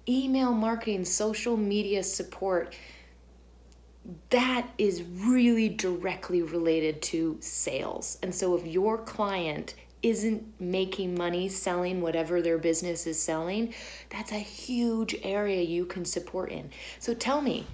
Email 0.08 0.52
marketing, 0.52 1.04
social 1.04 1.56
media 1.56 2.02
support 2.02 2.75
that 4.30 4.68
is 4.78 5.02
really 5.02 5.68
directly 5.68 6.42
related 6.42 7.02
to 7.02 7.36
sales. 7.40 8.18
And 8.22 8.34
so 8.34 8.56
if 8.56 8.66
your 8.66 8.98
client 8.98 9.75
isn't 10.02 10.44
making 10.60 11.16
money 11.16 11.48
selling 11.48 12.00
whatever 12.00 12.40
their 12.40 12.58
business 12.58 13.06
is 13.06 13.20
selling, 13.20 13.75
that's 14.10 14.32
a 14.32 14.38
huge 14.38 15.16
area 15.22 15.62
you 15.62 15.84
can 15.86 16.04
support 16.04 16.52
in. 16.52 16.70
So 17.00 17.14
tell 17.14 17.40
me, 17.40 17.66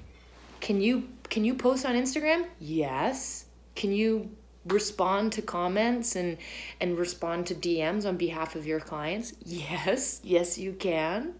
can 0.61 0.81
you 0.81 1.09
can 1.29 1.45
you 1.45 1.55
post 1.55 1.85
on 1.85 1.95
Instagram? 1.95 2.47
Yes. 2.61 3.47
Can 3.75 3.93
you 3.93 4.31
respond 4.67 5.33
to 5.33 5.43
comments 5.43 6.15
and 6.15 6.39
and 6.81 6.97
respond 6.97 7.47
to 7.49 7.55
DMs 7.55 8.07
on 8.07 8.17
behalf 8.17 8.55
of 8.55 8.67
your 8.67 8.81
clients? 8.81 9.35
Yes. 9.45 10.21
Yes, 10.23 10.57
you 10.57 10.73
can. 10.73 11.35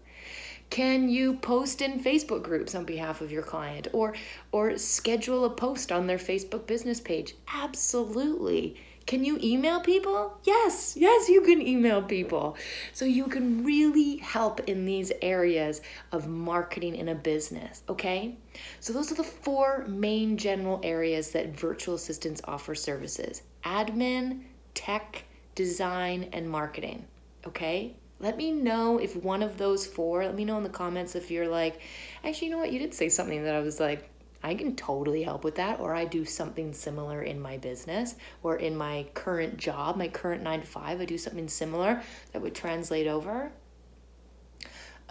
Can 0.73 1.07
you 1.07 1.35
post 1.35 1.83
in 1.83 1.99
Facebook 1.99 2.41
groups 2.41 2.73
on 2.73 2.83
behalf 2.83 3.21
of 3.21 3.31
your 3.31 3.43
client 3.43 3.89
or 3.93 4.15
or 4.51 4.75
schedule 4.79 5.45
a 5.45 5.49
post 5.51 5.91
on 5.91 6.07
their 6.07 6.17
Facebook 6.17 6.65
business 6.65 6.99
page? 6.99 7.35
Absolutely. 7.47 8.75
Can 9.05 9.23
you 9.23 9.37
email 9.43 9.81
people? 9.81 10.35
Yes, 10.45 10.97
yes, 10.97 11.29
you 11.29 11.43
can 11.43 11.61
email 11.61 12.01
people. 12.01 12.57
So 12.91 13.05
you 13.05 13.27
can 13.27 13.63
really 13.63 14.17
help 14.17 14.61
in 14.61 14.83
these 14.83 15.11
areas 15.21 15.81
of 16.11 16.27
marketing 16.27 16.95
in 16.95 17.09
a 17.09 17.13
business, 17.13 17.83
okay? 17.87 18.35
So 18.79 18.93
those 18.93 19.11
are 19.11 19.15
the 19.15 19.23
four 19.23 19.85
main 19.87 20.37
general 20.37 20.79
areas 20.81 21.29
that 21.33 21.55
virtual 21.55 21.93
assistants 21.93 22.41
offer 22.45 22.73
services 22.73 23.43
admin, 23.63 24.41
tech, 24.73 25.25
design, 25.53 26.29
and 26.33 26.49
marketing, 26.49 27.05
okay? 27.45 27.95
Let 28.19 28.37
me 28.37 28.51
know 28.51 28.99
if 28.99 29.15
one 29.15 29.43
of 29.43 29.57
those 29.57 29.85
four, 29.85 30.25
let 30.25 30.35
me 30.35 30.45
know 30.45 30.57
in 30.57 30.63
the 30.63 30.69
comments 30.69 31.15
if 31.15 31.29
you're 31.29 31.47
like, 31.47 31.81
actually, 32.23 32.47
you 32.47 32.53
know 32.53 32.59
what, 32.59 32.71
you 32.71 32.79
did 32.79 32.93
say 32.93 33.09
something 33.09 33.43
that 33.43 33.53
I 33.53 33.59
was 33.59 33.79
like, 33.79 34.09
I 34.43 34.55
can 34.55 34.75
totally 34.75 35.23
help 35.23 35.43
with 35.43 35.55
that, 35.55 35.79
or 35.79 35.95
I 35.95 36.05
do 36.05 36.25
something 36.25 36.73
similar 36.73 37.23
in 37.23 37.39
my 37.39 37.57
business 37.57 38.15
or 38.43 38.57
in 38.57 38.75
my 38.75 39.07
current 39.13 39.57
job, 39.57 39.95
my 39.95 40.09
current 40.09 40.43
nine 40.43 40.61
to 40.61 40.67
five, 40.67 40.99
I 40.99 41.05
do 41.05 41.17
something 41.17 41.47
similar 41.47 42.01
that 42.31 42.41
would 42.41 42.53
translate 42.53 43.07
over. 43.07 43.51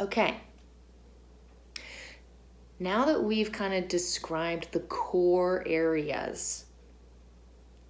Okay. 0.00 0.40
Now 2.78 3.04
that 3.04 3.22
we've 3.22 3.52
kind 3.52 3.74
of 3.74 3.88
described 3.88 4.72
the 4.72 4.80
core 4.80 5.62
areas 5.66 6.64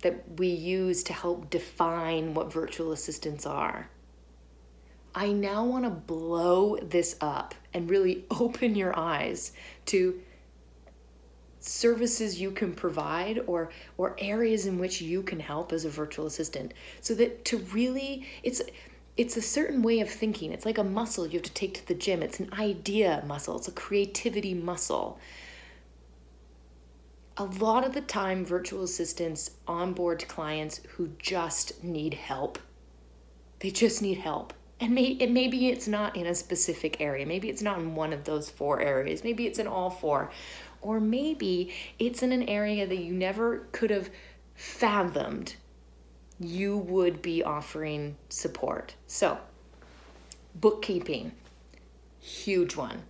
that 0.02 0.38
we 0.38 0.48
use 0.48 1.02
to 1.04 1.12
help 1.12 1.48
define 1.48 2.34
what 2.34 2.52
virtual 2.52 2.92
assistants 2.92 3.46
are, 3.46 3.88
I 5.14 5.32
now 5.32 5.64
want 5.64 5.84
to 5.84 5.90
blow 5.90 6.76
this 6.76 7.16
up 7.20 7.54
and 7.74 7.90
really 7.90 8.24
open 8.30 8.74
your 8.74 8.98
eyes 8.98 9.52
to 9.86 10.20
services 11.60 12.40
you 12.40 12.50
can 12.50 12.74
provide 12.74 13.40
or 13.46 13.70
or 13.96 14.16
areas 14.18 14.66
in 14.66 14.78
which 14.78 15.00
you 15.00 15.22
can 15.22 15.38
help 15.38 15.72
as 15.72 15.84
a 15.84 15.90
virtual 15.90 16.26
assistant. 16.26 16.74
So 17.00 17.14
that 17.14 17.44
to 17.46 17.58
really 17.58 18.26
it's 18.42 18.62
it's 19.16 19.36
a 19.36 19.42
certain 19.42 19.82
way 19.82 20.00
of 20.00 20.08
thinking. 20.08 20.52
It's 20.52 20.64
like 20.64 20.78
a 20.78 20.84
muscle 20.84 21.26
you 21.26 21.34
have 21.34 21.42
to 21.42 21.52
take 21.52 21.74
to 21.74 21.86
the 21.86 21.94
gym. 21.94 22.22
It's 22.22 22.40
an 22.40 22.52
idea 22.54 23.22
muscle. 23.26 23.58
It's 23.58 23.68
a 23.68 23.72
creativity 23.72 24.54
muscle. 24.54 25.20
A 27.36 27.44
lot 27.44 27.84
of 27.84 27.92
the 27.92 28.00
time 28.00 28.44
virtual 28.44 28.82
assistants 28.82 29.52
onboard 29.66 30.26
clients 30.28 30.80
who 30.96 31.10
just 31.18 31.84
need 31.84 32.14
help. 32.14 32.58
They 33.60 33.70
just 33.70 34.02
need 34.02 34.18
help 34.18 34.54
and 34.82 34.94
may, 34.94 35.04
it, 35.04 35.30
maybe 35.30 35.68
it's 35.68 35.88
not 35.88 36.16
in 36.16 36.26
a 36.26 36.34
specific 36.34 37.00
area 37.00 37.24
maybe 37.24 37.48
it's 37.48 37.62
not 37.62 37.78
in 37.78 37.94
one 37.94 38.12
of 38.12 38.24
those 38.24 38.50
four 38.50 38.80
areas 38.80 39.24
maybe 39.24 39.46
it's 39.46 39.58
in 39.58 39.66
all 39.66 39.88
four 39.88 40.30
or 40.82 41.00
maybe 41.00 41.72
it's 41.98 42.22
in 42.22 42.32
an 42.32 42.42
area 42.48 42.86
that 42.86 42.98
you 42.98 43.14
never 43.14 43.68
could 43.72 43.90
have 43.90 44.10
fathomed 44.54 45.54
you 46.44 46.78
would 46.78 47.22
be 47.22 47.42
offering 47.42 48.16
support. 48.28 48.94
So, 49.06 49.38
bookkeeping, 50.56 51.32
huge 52.20 52.76
one. 52.76 53.02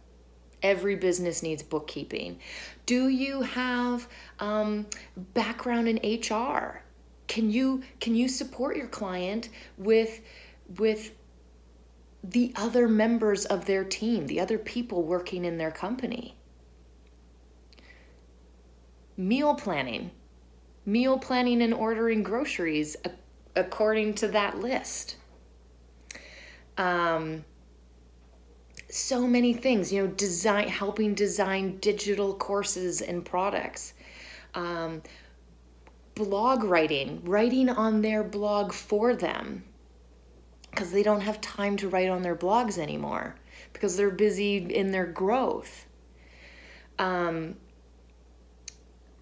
Every 0.62 0.94
business 0.94 1.42
needs 1.42 1.62
bookkeeping. 1.62 2.38
Do 2.86 3.08
you 3.08 3.42
have 3.42 4.06
um, 4.38 4.86
background 5.34 5.88
in 5.88 6.20
HR? 6.20 6.82
Can 7.26 7.50
you 7.50 7.82
can 8.00 8.14
you 8.14 8.28
support 8.28 8.76
your 8.76 8.86
client 8.86 9.48
with 9.76 10.20
with 10.76 11.12
the 12.22 12.52
other 12.56 12.88
members 12.88 13.44
of 13.44 13.66
their 13.66 13.84
team, 13.84 14.26
the 14.26 14.40
other 14.40 14.58
people 14.58 15.02
working 15.02 15.44
in 15.44 15.58
their 15.58 15.70
company? 15.70 16.36
meal 19.16 19.54
planning, 19.54 20.10
meal 20.84 21.18
planning 21.18 21.62
and 21.62 21.74
ordering 21.74 22.22
groceries 22.22 22.96
according 23.54 24.14
to 24.14 24.28
that 24.28 24.58
list. 24.58 25.16
Um, 26.78 27.44
so 28.90 29.26
many 29.26 29.52
things, 29.52 29.92
you 29.92 30.02
know, 30.02 30.08
design, 30.08 30.68
helping 30.68 31.14
design 31.14 31.78
digital 31.78 32.34
courses 32.34 33.00
and 33.00 33.24
products. 33.24 33.94
Um, 34.54 35.02
blog 36.14 36.62
writing, 36.64 37.22
writing 37.24 37.68
on 37.68 38.02
their 38.02 38.22
blog 38.22 38.72
for 38.72 39.14
them 39.14 39.64
because 40.72 40.90
they 40.90 41.02
don't 41.02 41.20
have 41.20 41.40
time 41.40 41.76
to 41.76 41.88
write 41.88 42.08
on 42.08 42.22
their 42.22 42.34
blogs 42.34 42.78
anymore 42.78 43.36
because 43.74 43.96
they're 43.96 44.10
busy 44.10 44.56
in 44.56 44.90
their 44.90 45.06
growth. 45.06 45.86
Um, 46.98 47.56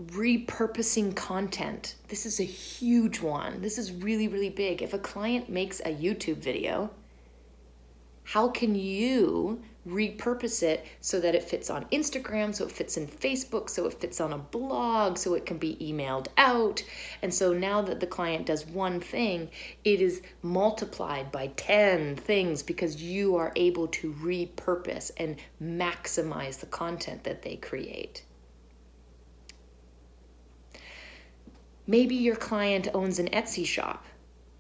repurposing 0.07 1.15
content. 1.15 1.97
This 2.09 2.25
is 2.25 2.41
a 2.41 2.45
huge 2.45 3.21
one. 3.21 3.61
This 3.61 3.79
is 3.79 3.93
really, 3.93 4.29
really 4.29 4.49
big. 4.49 4.81
If 4.81 4.95
a 4.95 4.99
client 4.99 5.51
makes 5.51 5.81
a 5.81 5.93
YouTube 5.93 6.39
video, 6.39 6.91
how 8.25 8.49
can 8.49 8.75
you 8.75 9.61
repurpose 9.87 10.63
it 10.63 10.87
so 11.01 11.21
that 11.21 11.35
it 11.35 11.43
fits 11.43 11.71
on 11.71 11.85
Instagram, 11.87 12.55
so 12.55 12.65
it 12.65 12.73
fits 12.73 12.97
in 12.97 13.07
Facebook, 13.07 13.71
so 13.71 13.87
it 13.87 13.95
fits 13.95 14.21
on 14.21 14.33
a 14.33 14.39
blog, 14.39 15.17
so 15.17 15.35
it 15.35 15.47
can 15.47 15.59
be 15.59 15.77
emailed 15.81 16.29
out? 16.37 16.83
And 17.23 17.33
so 17.33 17.53
now 17.53 17.83
that 17.83 18.01
the 18.01 18.07
client 18.07 18.47
does 18.47 18.67
one 18.67 19.01
thing, 19.01 19.51
it 19.85 20.01
is 20.01 20.23
multiplied 20.43 21.33
by 21.33 21.49
10 21.57 22.17
things 22.17 22.63
because 22.63 23.03
you 23.03 23.37
are 23.37 23.53
able 23.57 23.89
to 23.89 24.13
repurpose 24.15 25.11
and 25.17 25.37
maximize 25.63 26.61
the 26.61 26.67
content 26.67 27.25
that 27.25 27.43
they 27.43 27.57
create. 27.57 28.25
Maybe 31.87 32.15
your 32.15 32.37
client 32.37 32.89
owns 32.95 33.19
an 33.19 33.29
Etsy 33.29 33.67
shop 33.67 34.05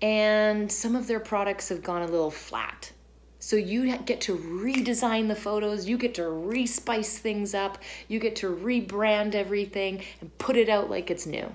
and 0.02 0.70
some 0.70 0.96
of 0.96 1.06
their 1.06 1.20
products 1.20 1.68
have 1.68 1.82
gone 1.82 2.02
a 2.02 2.06
little 2.06 2.30
flat. 2.30 2.92
So 3.40 3.56
you 3.56 3.96
get 3.98 4.20
to 4.22 4.36
redesign 4.36 5.26
the 5.28 5.34
photos, 5.34 5.88
you 5.88 5.98
get 5.98 6.14
to 6.14 6.22
respice 6.22 7.18
things 7.18 7.54
up, 7.54 7.78
you 8.06 8.20
get 8.20 8.36
to 8.36 8.46
rebrand 8.46 9.34
everything 9.34 10.02
and 10.20 10.36
put 10.38 10.56
it 10.56 10.68
out 10.68 10.88
like 10.88 11.10
it's 11.10 11.26
new. 11.26 11.50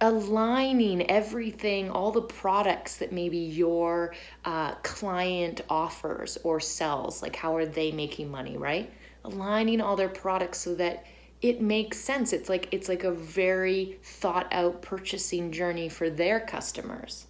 aligning 0.00 1.10
everything, 1.10 1.90
all 1.90 2.12
the 2.12 2.22
products 2.22 2.98
that 2.98 3.10
maybe 3.10 3.36
your 3.36 4.14
uh, 4.44 4.72
client 4.84 5.60
offers 5.68 6.38
or 6.44 6.60
sells, 6.60 7.20
like 7.20 7.34
how 7.34 7.56
are 7.56 7.66
they 7.66 7.90
making 7.90 8.30
money, 8.30 8.56
right? 8.56 8.92
aligning 9.24 9.80
all 9.80 9.96
their 9.96 10.08
products 10.08 10.58
so 10.58 10.74
that 10.74 11.04
it 11.40 11.60
makes 11.60 11.98
sense. 11.98 12.32
It's 12.32 12.48
like 12.48 12.68
it's 12.72 12.88
like 12.88 13.04
a 13.04 13.12
very 13.12 13.98
thought 14.02 14.48
out 14.52 14.82
purchasing 14.82 15.52
journey 15.52 15.88
for 15.88 16.10
their 16.10 16.40
customers. 16.40 17.26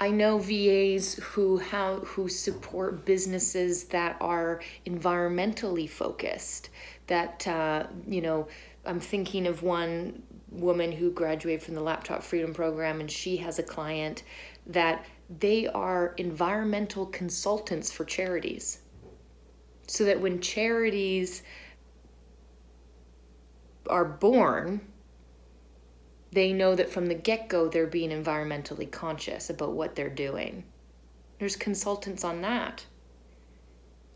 I 0.00 0.10
know 0.10 0.38
VAs 0.38 1.14
who 1.22 1.58
how 1.58 2.00
who 2.00 2.28
support 2.28 3.04
businesses 3.04 3.84
that 3.84 4.16
are 4.20 4.60
environmentally 4.86 5.88
focused. 5.88 6.70
That 7.06 7.46
uh, 7.46 7.86
you 8.08 8.22
know, 8.22 8.48
I'm 8.86 9.00
thinking 9.00 9.46
of 9.46 9.62
one 9.62 10.22
woman 10.50 10.92
who 10.92 11.10
graduated 11.10 11.62
from 11.62 11.74
the 11.74 11.82
Laptop 11.82 12.22
Freedom 12.22 12.54
Program, 12.54 13.00
and 13.00 13.10
she 13.10 13.36
has 13.38 13.58
a 13.58 13.62
client 13.62 14.22
that 14.66 15.04
they 15.38 15.66
are 15.68 16.14
environmental 16.16 17.06
consultants 17.06 17.92
for 17.92 18.04
charities. 18.04 18.80
So 19.86 20.04
that 20.04 20.20
when 20.20 20.40
charities 20.40 21.42
are 23.88 24.04
born, 24.04 24.80
they 26.32 26.52
know 26.52 26.74
that 26.74 26.90
from 26.90 27.06
the 27.06 27.14
get 27.14 27.48
go 27.48 27.68
they're 27.68 27.86
being 27.86 28.10
environmentally 28.10 28.90
conscious 28.90 29.50
about 29.50 29.72
what 29.72 29.94
they're 29.94 30.08
doing. 30.08 30.64
There's 31.38 31.56
consultants 31.56 32.24
on 32.24 32.40
that. 32.42 32.84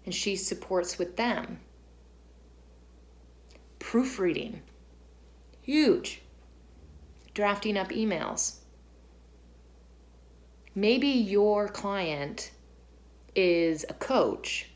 And 0.05 0.15
she 0.15 0.37
supports 0.37 0.99
with 0.99 1.17
them. 1.17 1.61
Proofreading, 3.79 4.63
huge. 5.63 6.23
Drafting 7.35 7.77
up 7.77 7.91
emails. 7.91 8.57
Maybe 10.75 11.09
your 11.09 11.69
client 11.69 12.53
is 13.35 13.85
a 13.89 13.95
coach 13.95 14.71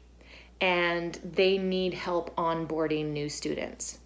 and 0.63 1.19
they 1.25 1.59
need 1.59 1.93
help 1.93 2.35
onboarding 2.37 3.07
new 3.07 3.29
students. 3.29 3.99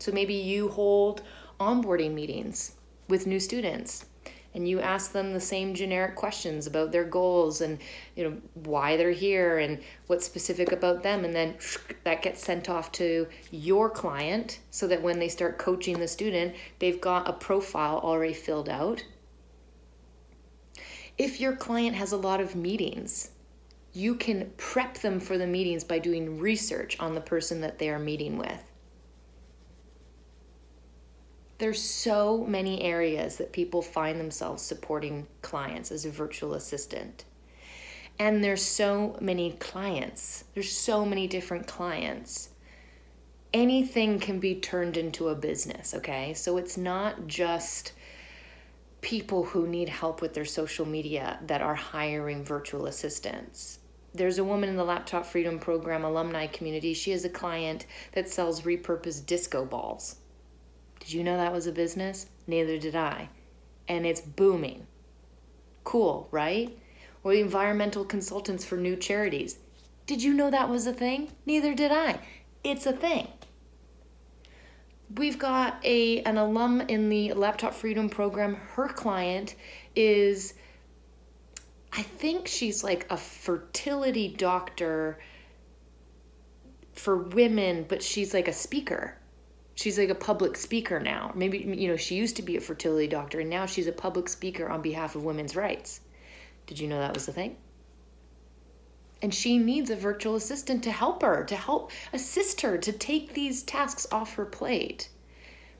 So 0.00 0.10
maybe 0.10 0.34
you 0.34 0.68
hold 0.68 1.22
onboarding 1.60 2.12
meetings 2.12 2.72
with 3.08 3.28
new 3.28 3.38
students 3.38 4.06
and 4.54 4.68
you 4.68 4.80
ask 4.80 5.12
them 5.12 5.32
the 5.32 5.40
same 5.40 5.72
generic 5.74 6.16
questions 6.16 6.66
about 6.66 6.90
their 6.90 7.04
goals 7.04 7.60
and 7.60 7.78
you 8.16 8.24
know 8.24 8.36
why 8.54 8.96
they're 8.96 9.12
here 9.12 9.58
and 9.58 9.78
what's 10.08 10.26
specific 10.26 10.72
about 10.72 11.04
them 11.04 11.24
and 11.24 11.34
then 11.34 11.54
that 12.02 12.22
gets 12.22 12.42
sent 12.42 12.68
off 12.68 12.90
to 12.90 13.28
your 13.52 13.88
client 13.88 14.58
so 14.70 14.88
that 14.88 15.02
when 15.02 15.20
they 15.20 15.28
start 15.28 15.58
coaching 15.58 16.00
the 16.00 16.08
student 16.08 16.54
they've 16.80 17.00
got 17.00 17.28
a 17.28 17.32
profile 17.32 18.00
already 18.02 18.34
filled 18.34 18.68
out 18.68 19.04
if 21.18 21.40
your 21.40 21.54
client 21.54 21.94
has 21.94 22.10
a 22.10 22.16
lot 22.16 22.40
of 22.40 22.56
meetings 22.56 23.30
you 23.92 24.14
can 24.14 24.52
prep 24.56 24.98
them 24.98 25.18
for 25.18 25.36
the 25.36 25.46
meetings 25.46 25.84
by 25.84 25.98
doing 25.98 26.38
research 26.38 26.96
on 27.00 27.14
the 27.14 27.20
person 27.20 27.60
that 27.60 27.78
they 27.78 27.90
are 27.90 27.98
meeting 27.98 28.38
with 28.38 28.70
there's 31.60 31.80
so 31.80 32.38
many 32.48 32.82
areas 32.82 33.36
that 33.36 33.52
people 33.52 33.82
find 33.82 34.18
themselves 34.18 34.62
supporting 34.62 35.26
clients 35.42 35.92
as 35.92 36.06
a 36.06 36.10
virtual 36.10 36.54
assistant. 36.54 37.26
And 38.18 38.42
there's 38.42 38.62
so 38.64 39.18
many 39.20 39.52
clients. 39.52 40.44
There's 40.54 40.72
so 40.72 41.04
many 41.04 41.26
different 41.26 41.66
clients. 41.66 42.48
Anything 43.52 44.18
can 44.18 44.40
be 44.40 44.54
turned 44.54 44.96
into 44.96 45.28
a 45.28 45.34
business, 45.34 45.92
okay? 45.94 46.32
So 46.32 46.56
it's 46.56 46.78
not 46.78 47.26
just 47.26 47.92
people 49.02 49.44
who 49.44 49.66
need 49.66 49.90
help 49.90 50.22
with 50.22 50.32
their 50.32 50.46
social 50.46 50.86
media 50.86 51.40
that 51.46 51.60
are 51.60 51.74
hiring 51.74 52.42
virtual 52.42 52.86
assistants. 52.86 53.79
There's 54.12 54.38
a 54.38 54.44
woman 54.44 54.68
in 54.68 54.76
the 54.76 54.84
Laptop 54.84 55.24
Freedom 55.24 55.58
Program 55.60 56.04
alumni 56.04 56.48
community. 56.48 56.94
She 56.94 57.12
has 57.12 57.24
a 57.24 57.28
client 57.28 57.86
that 58.12 58.28
sells 58.28 58.62
repurposed 58.62 59.26
disco 59.26 59.64
balls. 59.64 60.16
Did 60.98 61.12
you 61.12 61.22
know 61.22 61.36
that 61.36 61.52
was 61.52 61.66
a 61.66 61.72
business? 61.72 62.26
Neither 62.46 62.76
did 62.76 62.96
I. 62.96 63.28
And 63.88 64.04
it's 64.04 64.20
booming. 64.20 64.86
Cool, 65.84 66.28
right? 66.32 66.76
Or 67.22 67.32
environmental 67.32 68.04
consultants 68.04 68.64
for 68.64 68.76
new 68.76 68.96
charities. 68.96 69.58
Did 70.06 70.22
you 70.22 70.34
know 70.34 70.50
that 70.50 70.68
was 70.68 70.88
a 70.88 70.92
thing? 70.92 71.30
Neither 71.46 71.74
did 71.74 71.92
I. 71.92 72.18
It's 72.64 72.86
a 72.86 72.92
thing. 72.92 73.28
We've 75.16 75.38
got 75.38 75.80
a 75.84 76.20
an 76.22 76.36
alum 76.36 76.82
in 76.82 77.08
the 77.08 77.32
Laptop 77.32 77.74
Freedom 77.74 78.08
program. 78.08 78.56
Her 78.56 78.88
client 78.88 79.54
is 79.94 80.54
I 81.92 82.02
think 82.02 82.46
she's 82.46 82.84
like 82.84 83.06
a 83.10 83.16
fertility 83.16 84.28
doctor 84.28 85.18
for 86.92 87.16
women, 87.16 87.84
but 87.88 88.02
she's 88.02 88.32
like 88.32 88.48
a 88.48 88.52
speaker 88.52 89.16
she's 89.80 89.98
like 89.98 90.10
a 90.10 90.14
public 90.14 90.56
speaker 90.56 91.00
now. 91.00 91.32
Maybe, 91.34 91.58
you 91.58 91.88
know, 91.88 91.96
she 91.96 92.14
used 92.14 92.36
to 92.36 92.42
be 92.42 92.56
a 92.56 92.60
fertility 92.60 93.06
doctor 93.06 93.40
and 93.40 93.48
now 93.48 93.64
she's 93.64 93.86
a 93.86 93.92
public 93.92 94.28
speaker 94.28 94.68
on 94.68 94.82
behalf 94.82 95.16
of 95.16 95.24
women's 95.24 95.56
rights. 95.56 96.00
Did 96.66 96.78
you 96.78 96.86
know 96.86 96.98
that 96.98 97.14
was 97.14 97.24
the 97.24 97.32
thing? 97.32 97.56
And 99.22 99.34
she 99.34 99.56
needs 99.56 99.88
a 99.88 99.96
virtual 99.96 100.34
assistant 100.34 100.84
to 100.84 100.90
help 100.90 101.22
her, 101.22 101.44
to 101.44 101.56
help 101.56 101.92
assist 102.12 102.60
her 102.60 102.76
to 102.76 102.92
take 102.92 103.32
these 103.32 103.62
tasks 103.62 104.06
off 104.12 104.34
her 104.34 104.44
plate. 104.44 105.08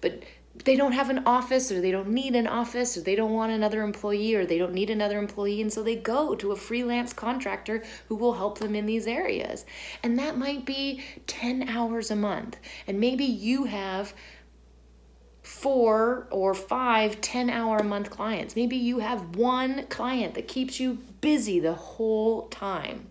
But 0.01 0.23
they 0.65 0.77
don't 0.77 0.93
have 0.93 1.11
an 1.11 1.23
office 1.27 1.71
or 1.71 1.81
they 1.81 1.91
don't 1.91 2.09
need 2.09 2.35
an 2.35 2.47
office 2.47 2.97
or 2.97 3.01
they 3.01 3.15
don't 3.15 3.33
want 3.33 3.53
another 3.53 3.83
employee 3.83 4.35
or 4.35 4.45
they 4.45 4.59
don't 4.59 4.75
need 4.75 4.91
another 4.91 5.19
employee 5.19 5.61
and 5.63 5.73
so 5.73 5.83
they 5.83 5.97
go 5.97 6.35
to 6.35 6.53
a 6.53 6.57
freelance 6.57 7.13
contractor 7.13 7.83
who 8.09 8.17
will 8.17 8.35
help 8.35 8.59
them 8.59 8.75
in 8.75 8.85
these 8.87 9.07
areas. 9.07 9.65
And 10.03 10.19
that 10.19 10.37
might 10.37 10.67
be 10.67 11.03
10 11.27 11.69
hours 11.69 12.11
a 12.11 12.17
month. 12.17 12.59
And 12.87 13.01
maybe 13.01 13.25
you 13.25 13.65
have 13.65 14.13
four 15.43 16.29
or 16.31 16.55
five 16.55 17.21
10 17.21 17.49
hour 17.49 17.79
a 17.79 17.85
month 17.85 18.11
clients. 18.11 18.55
Maybe 18.55 18.77
you 18.77 18.99
have 18.99 19.37
one 19.37 19.87
client 19.87 20.35
that 20.35 20.49
keeps 20.49 20.79
you 20.79 20.99
busy 21.21 21.61
the 21.61 21.75
whole 21.75 22.49
time. 22.49 23.07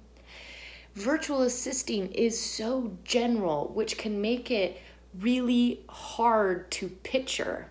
Virtual 0.96 1.42
assisting 1.42 2.12
is 2.12 2.40
so 2.40 2.98
general 3.04 3.72
which 3.74 3.98
can 3.98 4.22
make 4.22 4.52
it 4.52 4.82
really 5.18 5.84
hard 5.90 6.70
to 6.72 6.90
picture. 6.90 7.68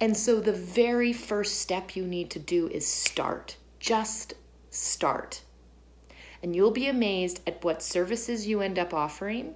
And 0.00 0.16
so 0.16 0.40
the 0.40 0.52
very 0.52 1.12
first 1.12 1.60
step 1.60 1.96
you 1.96 2.06
need 2.06 2.30
to 2.30 2.38
do 2.38 2.68
is 2.68 2.86
start. 2.86 3.56
Just 3.80 4.34
start. 4.70 5.42
And 6.42 6.54
you'll 6.54 6.70
be 6.70 6.88
amazed 6.88 7.40
at 7.46 7.64
what 7.64 7.82
services 7.82 8.46
you 8.46 8.60
end 8.60 8.78
up 8.78 8.92
offering, 8.92 9.54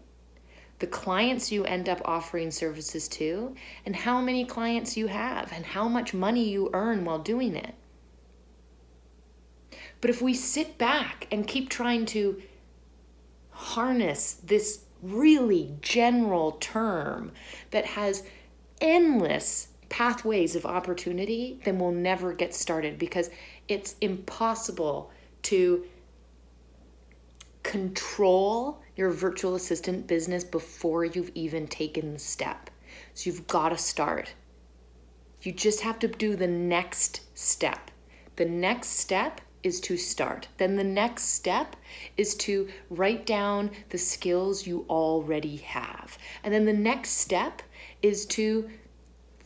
the 0.79 0.87
clients 0.87 1.53
you 1.53 1.65
end 1.65 1.89
up 1.89 2.01
offering 2.07 2.51
services 2.51 3.07
to, 3.09 3.55
and 3.85 3.95
how 3.95 4.21
many 4.21 4.45
clients 4.47 4.97
you 4.97 5.07
have, 5.09 5.53
and 5.53 5.67
how 5.67 5.89
much 5.89 6.15
money 6.15 6.49
you 6.49 6.71
earn 6.73 7.05
while 7.05 7.19
doing 7.19 7.55
it. 7.55 7.75
But 10.01 10.09
if 10.09 10.23
we 10.23 10.33
sit 10.33 10.79
back 10.79 11.29
and 11.31 11.47
keep 11.47 11.69
trying 11.69 12.07
to 12.07 12.43
harness 13.51 14.33
this 14.33 14.85
really 15.03 15.75
general 15.81 16.53
term 16.53 17.33
that 17.71 17.87
has 17.87 18.23
endless 18.81 19.69
pathways 19.89 20.55
of 20.55 20.65
opportunity, 20.65 21.61
then 21.65 21.79
we'll 21.79 21.91
never 21.91 22.33
get 22.33 22.55
started 22.55 22.99
because 22.99 23.31
it's 23.69 23.97
impossible 24.01 25.11
to 25.43 25.85
control 27.63 28.81
your 28.97 29.11
virtual 29.11 29.55
assistant 29.55 30.07
business 30.07 30.45
before 30.45 31.05
you've 31.05 31.31
even 31.35 31.67
taken 31.67 32.13
the 32.13 32.19
step. 32.19 32.71
So 33.15 33.29
you've 33.29 33.47
got 33.47 33.71
to 33.71 33.77
start. 33.77 34.35
You 35.43 35.53
just 35.53 35.81
have 35.81 35.99
to 36.01 36.09
do 36.09 36.37
the 36.37 36.47
next 36.47 37.23
step. 37.39 37.91
The 38.37 38.45
next 38.45 38.89
step 38.89 39.41
is 39.63 39.81
to 39.81 39.97
start. 39.97 40.49
Then 40.59 40.77
the 40.77 40.85
next 40.85 41.25
step 41.35 41.77
is 42.17 42.35
to 42.37 42.69
write 42.89 43.27
down 43.27 43.71
the 43.91 43.99
skills 43.99 44.67
you 44.67 44.87
already 44.89 45.57
have. 45.57 46.19
And 46.43 46.53
then 46.53 46.65
the 46.65 46.73
next 46.73 47.11
step 47.11 47.63
is 48.03 48.25
to 48.27 48.71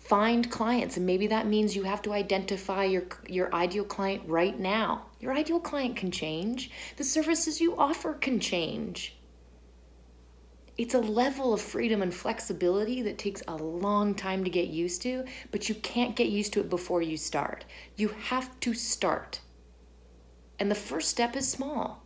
find 0.05 0.51
clients 0.51 0.99
and 0.99 1.07
maybe 1.07 1.27
that 1.29 1.47
means 1.47 1.75
you 1.75 1.83
have 1.83 2.03
to 2.03 2.13
identify 2.13 2.85
your 2.85 3.05
your 3.27 3.53
ideal 3.55 3.85
client 3.85 4.23
right 4.27 4.59
now. 4.59 5.07
Your 5.19 5.33
ideal 5.33 5.61
client 5.61 5.97
can 5.97 6.11
change. 6.11 6.71
The 6.97 7.05
services 7.05 7.61
you 7.61 7.77
offer 7.77 8.13
can 8.13 8.39
change. 8.39 9.17
It's 10.77 10.95
a 10.95 11.01
level 11.01 11.55
of 11.55 11.61
freedom 11.61 12.03
and 12.03 12.13
flexibility 12.13 13.01
that 13.03 13.17
takes 13.17 13.43
a 13.47 13.55
long 13.55 14.15
time 14.15 14.43
to 14.43 14.51
get 14.51 14.69
used 14.69 15.03
to, 15.03 15.25
but 15.53 15.69
you 15.69 15.75
can't 15.77 16.17
get 16.17 16.29
used 16.29 16.53
to 16.55 16.61
it 16.61 16.69
before 16.69 17.01
you 17.01 17.17
start. 17.17 17.65
You 17.97 18.09
have 18.09 18.59
to 18.61 18.75
start. 18.75 19.41
And 20.59 20.71
the 20.71 20.75
first 20.75 21.09
step 21.09 21.37
is 21.37 21.51
small. 21.51 22.03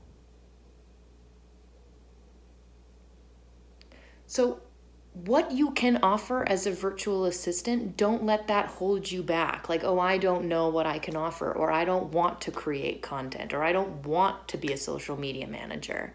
So, 4.26 4.60
what 5.12 5.50
you 5.50 5.72
can 5.72 5.98
offer 6.02 6.48
as 6.48 6.66
a 6.66 6.70
virtual 6.70 7.24
assistant, 7.24 7.96
don't 7.96 8.24
let 8.24 8.46
that 8.48 8.66
hold 8.66 9.10
you 9.10 9.22
back. 9.22 9.68
Like, 9.68 9.82
oh, 9.82 9.98
I 9.98 10.18
don't 10.18 10.44
know 10.44 10.68
what 10.68 10.86
I 10.86 10.98
can 10.98 11.16
offer, 11.16 11.50
or 11.50 11.72
I 11.72 11.84
don't 11.84 12.12
want 12.12 12.40
to 12.42 12.52
create 12.52 13.02
content, 13.02 13.52
or 13.52 13.64
I 13.64 13.72
don't 13.72 14.06
want 14.06 14.46
to 14.48 14.58
be 14.58 14.72
a 14.72 14.76
social 14.76 15.16
media 15.16 15.48
manager. 15.48 16.12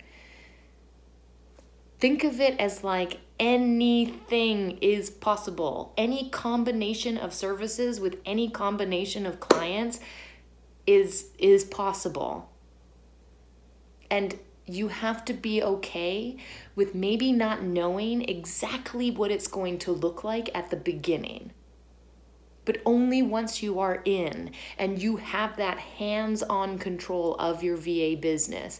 Think 1.99 2.23
of 2.23 2.39
it 2.39 2.59
as 2.59 2.83
like 2.83 3.19
anything 3.39 4.77
is 4.79 5.09
possible. 5.09 5.93
Any 5.97 6.29
combination 6.29 7.17
of 7.17 7.33
services 7.33 7.99
with 7.99 8.17
any 8.25 8.49
combination 8.49 9.25
of 9.25 9.39
clients 9.39 9.99
is 10.85 11.27
is 11.37 11.63
possible. 11.63 12.49
And 14.09 14.37
you 14.65 14.87
have 14.87 15.25
to 15.25 15.33
be 15.33 15.61
okay 15.61 16.37
with 16.75 16.95
maybe 16.95 17.31
not 17.31 17.63
knowing 17.63 18.27
exactly 18.29 19.11
what 19.11 19.31
it's 19.31 19.47
going 19.47 19.77
to 19.79 19.91
look 19.91 20.23
like 20.23 20.49
at 20.55 20.69
the 20.69 20.77
beginning. 20.77 21.51
But 22.65 22.77
only 22.85 23.21
once 23.21 23.61
you 23.61 23.79
are 23.79 24.01
in 24.05 24.51
and 24.77 25.01
you 25.01 25.17
have 25.17 25.57
that 25.57 25.79
hands 25.79 26.41
on 26.43 26.79
control 26.79 27.35
of 27.35 27.61
your 27.61 27.75
VA 27.75 28.15
business, 28.19 28.79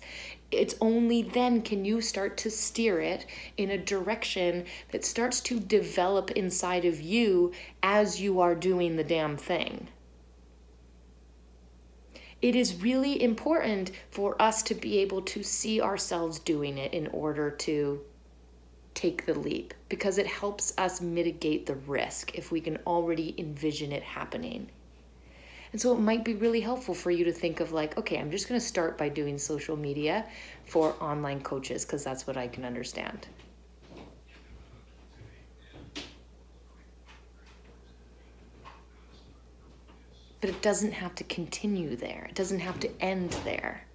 it's 0.52 0.76
only 0.80 1.22
then 1.22 1.62
can 1.62 1.84
you 1.84 2.00
start 2.00 2.38
to 2.38 2.50
steer 2.50 3.02
it 3.02 3.26
in 3.58 3.72
a 3.72 3.78
direction 3.78 4.66
that 4.92 5.04
starts 5.04 5.42
to 5.42 5.60
develop 5.60 6.32
inside 6.32 6.86
of 6.86 7.02
you 7.02 7.52
as 7.82 8.22
you 8.22 8.40
are 8.40 8.56
doing 8.56 8.96
the 8.96 9.04
damn 9.04 9.36
thing. 9.36 9.90
It 12.44 12.58
is 12.58 12.82
really 12.82 13.24
important 13.24 13.92
for 14.12 14.40
us 14.42 14.64
to 14.64 14.76
be 14.76 14.98
able 14.98 15.22
to 15.22 15.42
see 15.44 15.80
ourselves 15.80 16.40
doing 16.40 16.78
it 16.78 16.94
in 16.94 17.08
order 17.08 17.50
to 17.50 18.02
take 18.94 19.26
the 19.26 19.34
leap 19.34 19.74
because 19.88 20.18
it 20.18 20.28
helps 20.28 20.74
us 20.78 21.00
mitigate 21.00 21.66
the 21.66 21.76
risk 21.76 22.36
if 22.36 22.52
we 22.52 22.60
can 22.60 22.80
already 22.86 23.34
envision 23.38 23.94
it 23.94 24.04
happening. 24.04 24.70
And 25.72 25.80
so 25.80 25.96
it 25.96 26.02
might 26.02 26.26
be 26.26 26.34
really 26.34 26.60
helpful 26.60 26.94
for 26.94 27.12
you 27.12 27.24
to 27.24 27.32
think 27.32 27.62
of 27.62 27.72
like, 27.72 27.98
okay, 27.98 28.20
I'm 28.20 28.30
just 28.30 28.50
going 28.50 28.60
to 28.60 28.66
start 28.66 28.98
by 28.98 29.08
doing 29.08 29.38
social 29.38 29.78
media 29.78 30.26
for 30.66 30.98
online 31.00 31.40
coaches 31.40 31.86
because 31.86 32.04
that's 32.04 32.28
what 32.28 32.36
I 32.36 32.50
can 32.50 32.66
understand. 32.66 33.26
But 40.44 40.50
it 40.50 40.62
doesn't 40.62 40.92
have 40.92 41.16
to 41.16 41.24
continue 41.24 41.96
there. 41.96 42.28
It 42.28 42.36
doesn't 42.36 42.60
have 42.60 42.78
to 42.82 43.02
end 43.02 43.30
there. 43.46 43.86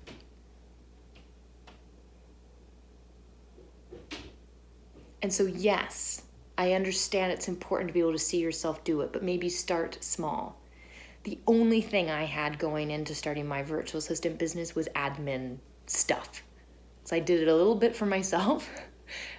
And 5.21 5.31
so, 5.31 5.45
yes, 5.45 6.23
I 6.57 6.73
understand 6.73 7.33
it's 7.33 7.49
important 7.49 7.89
to 7.89 7.93
be 7.93 8.01
able 8.01 8.13
to 8.13 8.19
see 8.19 8.39
yourself 8.41 8.83
do 8.83 9.03
it, 9.03 9.13
but 9.13 9.23
maybe 9.23 9.51
start 9.51 10.03
small. 10.03 10.59
The 11.25 11.39
only 11.47 11.83
thing 11.83 12.09
I 12.09 12.25
had 12.25 12.59
going 12.59 12.93
into 12.93 13.15
starting 13.15 13.47
my 13.47 13.63
virtual 13.63 13.99
assistant 13.99 14.39
business 14.39 14.75
was 14.75 14.89
admin 14.97 15.59
stuff. 15.87 16.43
So 17.05 17.15
I 17.15 17.19
did 17.19 17.43
it 17.43 17.49
a 17.49 17.55
little 17.55 17.75
bit 17.75 17.95
for 17.95 18.07
myself. 18.07 18.71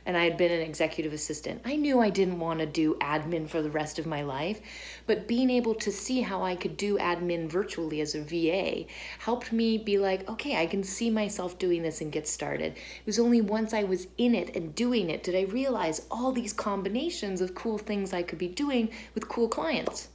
and 0.05 0.17
I 0.17 0.23
had 0.23 0.38
been 0.38 0.51
an 0.51 0.62
executive 0.62 1.13
assistant. 1.13 1.62
I 1.65 1.75
knew 1.75 1.99
I 1.99 2.10
didn't 2.10 2.39
want 2.39 2.60
to 2.60 2.65
do 2.65 2.95
admin 2.95 3.49
for 3.49 3.62
the 3.62 3.69
rest 3.69 3.99
of 3.99 4.05
my 4.05 4.21
life, 4.21 4.62
but 5.05 5.27
being 5.27 5.49
able 5.49 5.75
to 5.75 5.91
see 5.91 6.21
how 6.21 6.43
I 6.43 6.55
could 6.55 6.77
do 6.77 6.97
admin 6.97 7.49
virtually 7.49 8.01
as 8.01 8.15
a 8.15 8.21
VA 8.21 8.86
helped 9.19 9.51
me 9.51 9.77
be 9.77 9.97
like, 9.97 10.29
okay, 10.29 10.58
I 10.58 10.65
can 10.65 10.84
see 10.84 11.10
myself 11.10 11.60
doing 11.60 11.82
this 11.82 12.01
and 12.01 12.12
get 12.12 12.27
started. 12.27 12.73
It 12.73 13.05
was 13.05 13.19
only 13.19 13.41
once 13.41 13.73
I 13.73 13.84
was 13.84 14.08
in 14.17 14.36
it 14.36 14.55
and 14.55 14.75
doing 14.75 15.10
it 15.10 15.23
did 15.23 15.36
I 15.36 15.51
realize 15.51 16.05
all 16.10 16.32
these 16.32 16.53
combinations 16.53 17.41
of 17.41 17.55
cool 17.55 17.77
things 17.77 18.13
I 18.13 18.23
could 18.23 18.39
be 18.39 18.47
doing 18.47 18.89
with 19.13 19.27
cool 19.27 19.47
clients. 19.47 20.10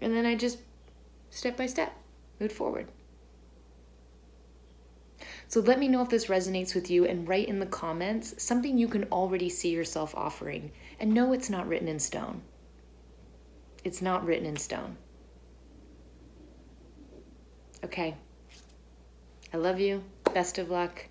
And 0.00 0.14
then 0.14 0.26
I 0.26 0.34
just 0.34 0.58
step 1.30 1.56
by 1.56 1.66
step 1.66 1.96
moved 2.40 2.52
forward. 2.52 2.88
So 5.54 5.60
let 5.60 5.78
me 5.78 5.86
know 5.86 6.02
if 6.02 6.08
this 6.08 6.26
resonates 6.26 6.74
with 6.74 6.90
you 6.90 7.04
and 7.04 7.28
write 7.28 7.46
in 7.46 7.60
the 7.60 7.66
comments 7.66 8.42
something 8.42 8.76
you 8.76 8.88
can 8.88 9.04
already 9.12 9.48
see 9.48 9.70
yourself 9.70 10.12
offering. 10.16 10.72
And 10.98 11.14
no, 11.14 11.32
it's 11.32 11.48
not 11.48 11.68
written 11.68 11.86
in 11.86 12.00
stone. 12.00 12.42
It's 13.84 14.02
not 14.02 14.26
written 14.26 14.46
in 14.46 14.56
stone. 14.56 14.96
Okay. 17.84 18.16
I 19.52 19.56
love 19.58 19.78
you. 19.78 20.02
Best 20.34 20.58
of 20.58 20.70
luck. 20.70 21.06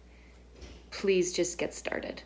Please 0.92 1.32
just 1.32 1.58
get 1.58 1.74
started. 1.74 2.22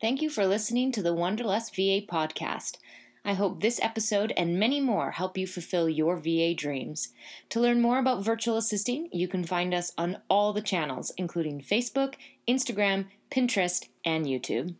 Thank 0.00 0.22
you 0.22 0.30
for 0.30 0.46
listening 0.46 0.90
to 0.92 1.02
the 1.02 1.12
Wanderlust 1.12 1.76
VA 1.76 2.00
podcast. 2.00 2.78
I 3.24 3.34
hope 3.34 3.60
this 3.60 3.80
episode 3.80 4.32
and 4.36 4.58
many 4.58 4.80
more 4.80 5.12
help 5.12 5.38
you 5.38 5.46
fulfill 5.46 5.88
your 5.88 6.16
VA 6.16 6.54
dreams. 6.54 7.08
To 7.50 7.60
learn 7.60 7.80
more 7.80 7.98
about 7.98 8.24
virtual 8.24 8.56
assisting, 8.56 9.08
you 9.12 9.28
can 9.28 9.44
find 9.44 9.72
us 9.72 9.92
on 9.96 10.18
all 10.28 10.52
the 10.52 10.60
channels, 10.60 11.12
including 11.16 11.60
Facebook, 11.60 12.14
Instagram, 12.48 13.06
Pinterest, 13.30 13.86
and 14.04 14.26
YouTube. 14.26 14.74